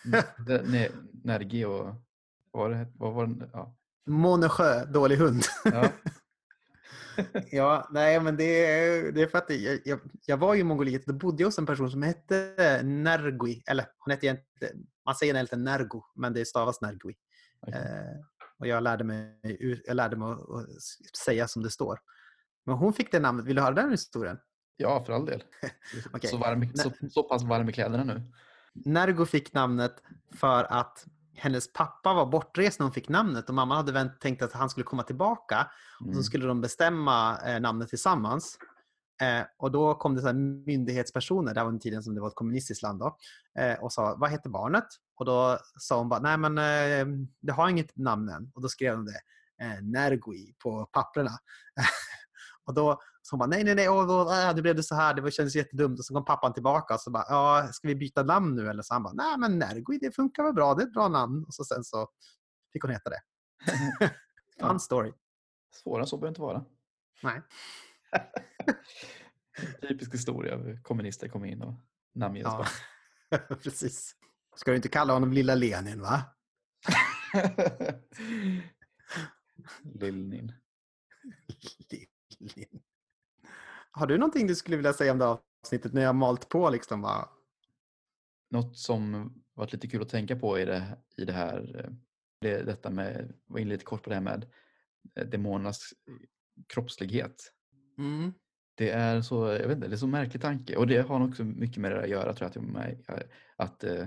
[1.25, 1.95] Nergi och
[2.51, 2.87] vad var det?
[2.99, 3.51] Vad var det?
[3.53, 3.77] Ja.
[4.07, 5.45] Månesjö, dålig hund.
[5.65, 5.89] Ja.
[7.51, 11.15] ja, nej men det det är för att jag, jag, jag var i Mongoliet och
[11.15, 13.63] bodde hos en person som hette Nergui.
[13.67, 17.15] Eller hon hette egentligen, man säger egentligen Nergo, men det stavas Nergui.
[17.67, 17.81] Okay.
[17.81, 18.17] Eh,
[18.59, 19.41] och jag lärde mig,
[19.87, 21.99] jag lärde mig att säga som det står.
[22.67, 23.47] Men hon fick det namnet.
[23.47, 24.39] Vill du höra den historien?
[24.77, 25.45] Ja, för all del.
[26.13, 26.31] okay.
[26.31, 28.23] så, varm, så, så pass varm i kläderna nu.
[28.75, 30.03] Nergo fick namnet
[30.35, 34.53] för att hennes pappa var bortrest när hon fick namnet och mamma hade tänkt att
[34.53, 35.57] han skulle komma tillbaka.
[35.57, 35.69] Mm.
[35.99, 36.23] Och så mm.
[36.23, 38.59] skulle de bestämma eh, namnet tillsammans.
[39.21, 42.35] Eh, och då kom det så myndighetspersoner, det var den tiden som det var ett
[42.35, 43.17] kommunistiskt land då,
[43.59, 44.87] eh, och sa vad heter barnet?
[45.17, 48.51] Och då sa hon bara, nej men eh, det har inget namn än.
[48.55, 49.21] Och då skrev de det,
[49.65, 51.31] eh, Nergui, på papperna.
[52.65, 54.95] Och då så hon bara, nej, nej, nej, åh, åh, äh, det blev det så
[54.95, 55.99] här, det kändes jättedumt.
[55.99, 58.83] Och så kom pappan tillbaka och så bara, ja, ska vi byta namn nu eller?
[58.83, 61.45] Så han bara, nej, men Nergui, det funkar väl bra, det är ett bra namn.
[61.45, 62.09] Och så sen så
[62.73, 63.21] fick hon heta det.
[64.61, 65.13] Fun story.
[65.83, 66.65] Svårare så behöver det inte vara.
[67.23, 67.43] Nej.
[69.89, 70.79] Typisk historia.
[70.83, 71.75] Kommunister kommer in och
[72.15, 72.83] namnger oss
[73.29, 73.39] Ja.
[73.63, 74.17] Precis.
[74.57, 76.23] Ska du inte kalla honom Lilla Lenin, va?
[79.83, 80.53] Lill-Nin.
[82.39, 82.83] Lenin.
[83.91, 86.49] Har du någonting du skulle vilja säga om det här avsnittet när jag har malt
[86.49, 87.03] på liksom?
[87.03, 87.29] Bara,
[88.51, 91.91] Något som varit lite kul att tänka på i det, i det här, eh,
[92.41, 94.51] det, detta med, var inne lite kort på det här med
[95.15, 95.95] eh, demonernas
[96.67, 97.53] kroppslighet.
[97.99, 98.33] mm.
[98.81, 101.45] Det är så, jag vet inte, det är så märklig tanke och det har också
[101.45, 102.63] mycket med det att göra tror jag.
[102.63, 103.05] Att, mig,
[103.57, 104.07] att eh,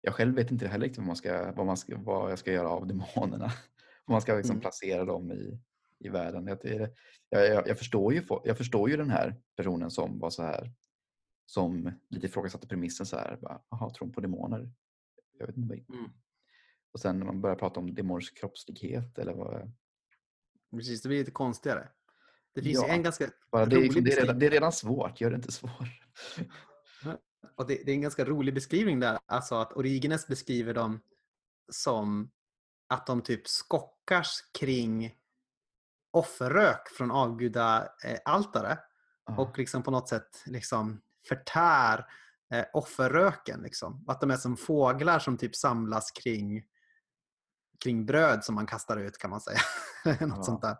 [0.00, 2.52] jag själv vet inte heller riktigt vad, man ska, vad, man ska, vad jag ska
[2.52, 3.44] göra av demonerna.
[4.06, 4.60] Om man ska liksom Mm.
[4.60, 5.60] placera dem i,
[5.98, 6.46] i världen.
[6.46, 6.90] Jag, jag,
[7.30, 10.72] jag, jag, förstår ju, jag förstår ju den här personen som var så här
[11.46, 13.38] som lite ifrågasatte premissen så här.
[13.40, 14.70] Jaha, tror hon på demoner?
[15.38, 15.74] Jag vet inte.
[15.74, 16.10] Mm.
[16.92, 19.72] Och sen när man börjar prata om demoners kroppslighet eller vad,
[20.70, 21.88] Precis, det blir lite konstigare.
[22.56, 22.88] Det finns Ja.
[22.88, 25.30] en ganska bara, det, är, rolig liksom- det, är redan, det är redan svårt, gör
[25.30, 25.70] det inte svårt.
[27.56, 29.18] Och det, det är en ganska rolig beskrivning där.
[29.26, 31.00] Alltså att Origenes beskriver dem
[31.72, 32.30] som
[32.88, 35.14] att de typ skockars kring
[36.10, 38.78] offerrök från avgudaaltare
[39.26, 39.36] Ja.
[39.36, 42.06] och liksom på något sätt liksom förtär
[42.52, 43.60] eh, offerröken.
[43.62, 44.04] Liksom.
[44.08, 46.64] Att de är som fåglar som typ samlas kring,
[47.84, 49.58] kring bröd som man kastar ut kan man säga.
[50.04, 50.42] något Ja.
[50.42, 50.76] sånt där.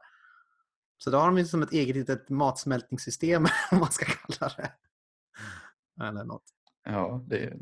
[0.98, 4.72] Så då har de som ett eget litet matsmältningssystem om man ska kalla det.
[6.04, 6.44] Eller något.
[6.84, 7.52] Ja, det,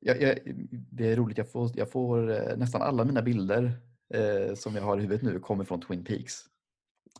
[0.00, 0.38] jag, jag,
[0.90, 1.38] det är roligt.
[1.38, 3.72] Jag får, jag får eh, nästan alla mina bilder
[4.14, 6.34] eh, som jag har i huvudet nu kommer från Twin Peaks.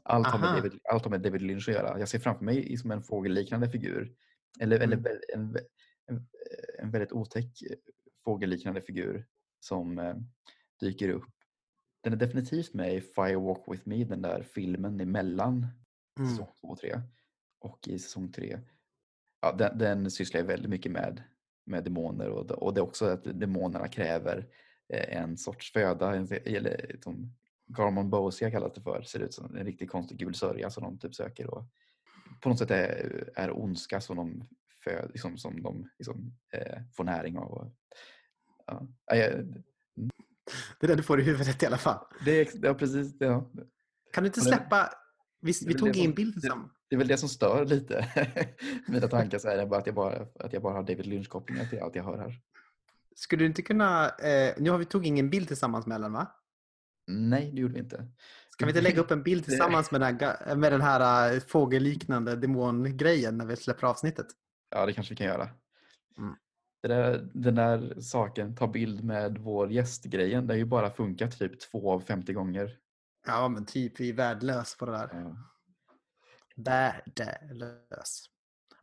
[0.03, 0.57] Allt har.
[0.57, 1.99] David, allt har med David Lynch att göra.
[1.99, 4.13] Jag ser framför mig som en fågelliknande figur.
[4.61, 5.03] Eller, eller Mm.
[5.03, 5.57] väl- en,
[6.07, 6.27] en,
[6.79, 7.77] en väldigt otäck eh,
[8.25, 9.27] fågelliknande figur
[9.61, 10.15] som eh,
[10.81, 11.25] dyker upp.
[12.07, 15.67] Den är definitivt med i Fire Walk With Me, den där filmen emellan
[16.19, 16.31] Mm.
[16.31, 17.01] säsong 2 och 3.
[17.61, 18.61] Och i säsong 3,
[19.41, 21.23] ja, den, den sysslar väldigt mycket med,
[21.65, 24.47] med demoner och, och det är också att demonerna kräver
[24.89, 29.57] eh, en sorts föda, en, eller som Garmon Bosia kallas det för, ser ut som
[29.57, 31.65] en riktigt konstig gul sörja som de typ söker och
[32.43, 34.45] på något sätt är, är ondska som de,
[34.85, 37.53] föd, liksom, som de liksom, eh, får näring av.
[37.53, 37.73] Och,
[38.67, 38.87] ja.
[40.81, 42.07] Det är det du får i huvudet i alla fall.
[42.25, 43.51] det, är, ja, precis, ja.
[44.13, 44.91] Kan du inte släppa...
[45.41, 46.35] Vi, vi tog in som- bild
[46.89, 48.07] det- är väl det som stör lite
[48.89, 51.81] mina tankar, så här, bara att, jag bara, att jag bara har David Lynch-kopplingar till
[51.81, 52.41] allt jag hör här.
[53.15, 54.09] Skulle du inte kunna...
[54.09, 56.27] Eh, nu har vi tog ingen bild tillsammans med Ellen, va?
[57.07, 57.97] Nej, det gjorde vi inte.
[58.59, 61.41] Kan vi inte lägga upp en bild tillsammans med den här, med den här eh,
[61.41, 64.27] fågelliknande demongrejen när vi släpper avsnittet?
[64.71, 65.49] Ja, det kanske vi kan göra.
[66.19, 66.35] Mm.
[66.89, 71.61] Där, den där saken, ta bild med vår gästgrejen, det har ju bara funkat typ
[71.61, 72.79] två av 50 gånger.
[73.27, 75.11] Ja, men typ vi är värdelös på det där.
[75.13, 75.37] Ja.
[76.57, 78.31] Värdelös.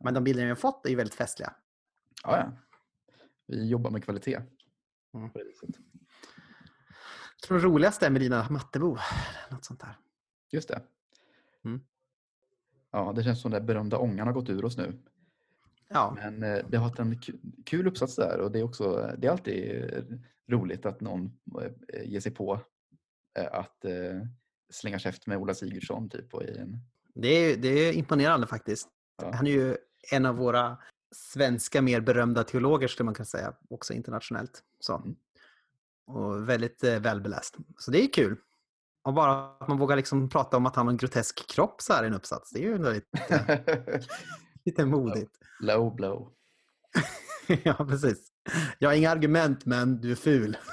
[0.00, 1.54] Men de bilderna vi har fått är ju väldigt festliga.
[2.22, 2.52] Ja, ja.
[3.46, 4.40] Vi jobbar med kvalitet.
[5.14, 5.30] Mm.
[7.40, 8.98] Jag tror det roligaste är med dina mattebo.
[9.50, 9.98] Något sånt där.
[10.50, 10.82] Just det.
[11.64, 11.80] Mm.
[12.90, 15.02] Ja, det känns som den berömda ångan har gått ur oss nu.
[15.88, 19.14] Ja, Men eh, det har varit en ku- kul uppsats där och det är också
[19.18, 20.02] det är alltid eh,
[20.48, 21.32] roligt att någon
[21.92, 22.60] eh, ger sig på
[23.50, 23.84] att
[24.72, 26.78] slänga käft med Ola Sigurdsson typ och i en
[27.14, 28.88] det är, det är imponerande faktiskt.
[29.22, 29.32] Ja.
[29.34, 29.76] Han är ju
[30.12, 30.76] en av våra
[31.14, 34.62] svenska mer berömda teologer skulle man kunna säga, också internationellt.
[34.80, 34.96] Så.
[34.96, 35.16] Mm.
[36.06, 37.56] Och väldigt eh, välbeläst.
[37.78, 38.36] Så det är kul.
[39.02, 41.92] Och bara att man vågar liksom prata om att han har en grotesk kropp så
[41.92, 42.90] här i en uppsats, det är ju ändå
[44.64, 45.32] lite, modigt.
[45.60, 46.32] low blow.
[47.62, 48.28] ja, precis.
[48.78, 50.56] Jag har inga argument, men du är ful.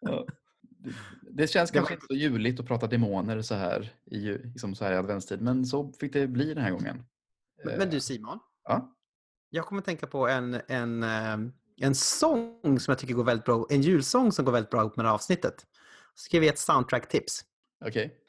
[0.00, 0.26] Ja.
[1.30, 4.74] Det- känns Det var- kanske inte så juligt att prata demoner så här i, liksom
[4.74, 7.04] så här i adventstid men så fick det bli den här gången.
[7.64, 8.94] Men, men du Simon, Ja,
[9.50, 11.38] jag kommer att tänka på en, en, eh,
[11.76, 14.96] en sång som jag tycker går väldigt bra, en julsång som går väldigt bra ihop
[14.96, 15.66] med det här avsnittet.
[16.14, 17.44] Så ska vi ge ett soundtrack-tips.
[17.86, 18.20] okej.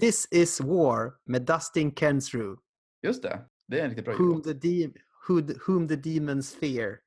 [0.00, 2.56] This is war med Dustin Kensrue.
[3.02, 3.40] Just det.
[3.68, 4.92] Det är en riktigt bra Whom the, de-
[5.28, 6.98] who, whom the demons fear.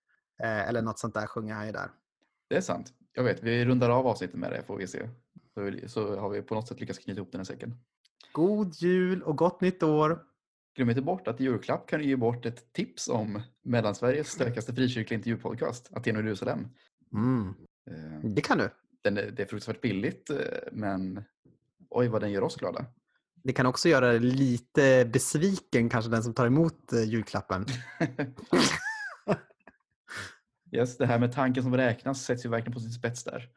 [0.43, 1.91] Eh, eller något sånt där sjunger han ju där.
[2.49, 2.93] Det är sant.
[3.13, 5.09] Jag vet, vi rundar av avsnittet med det får vi se.
[5.53, 7.75] Så, så har vi på något sätt lyckats knyta ihop den här säcken.
[8.31, 10.23] God jul och gott nytt år!
[10.75, 14.73] Glöm inte bort att i julklapp kan du ge bort ett tips om Mellansveriges stökigaste
[14.73, 16.67] frikyrkliga intervjupodcast, Aten och Jerusalem.
[17.13, 17.47] Mm.
[17.91, 18.69] Eh, Det kan du.
[19.01, 20.37] Den är, det är fruktansvärt billigt, eh,
[20.71, 21.23] men
[21.93, 22.85] oj vad den gör oss glada.
[23.43, 27.65] Det kan också göra lite besviken kanske den som tar emot eh, julklappen.
[30.75, 33.49] Yes, det här med tanken som räknas sätts ju verkligen på sin spets där.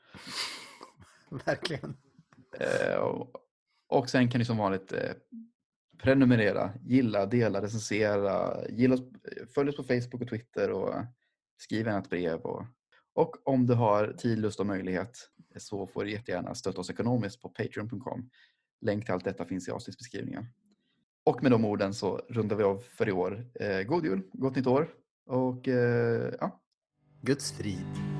[1.46, 1.96] Verkligen.
[2.58, 2.96] Eh,
[3.88, 5.12] och, sen kan ni som vanligt eh,
[6.02, 8.96] prenumerera, gilla, dela, recensera, gilla
[9.54, 10.94] följ oss på Facebook och Twitter och
[11.58, 12.40] skriv gärna ett brev.
[12.40, 12.64] Och,
[13.14, 17.42] och om du har tid, lust och möjlighet så får du jättegärna stötta oss ekonomiskt
[17.42, 18.30] på patreon.com.
[18.80, 20.46] Länk till allt detta finns i avsnittsbeskrivningen.
[21.24, 23.46] Och med de orden så rundar vi av för i år.
[23.54, 24.88] Eh, god jul, gott nytt år
[25.26, 26.60] och eh, ja,
[27.22, 28.15] Guds frid.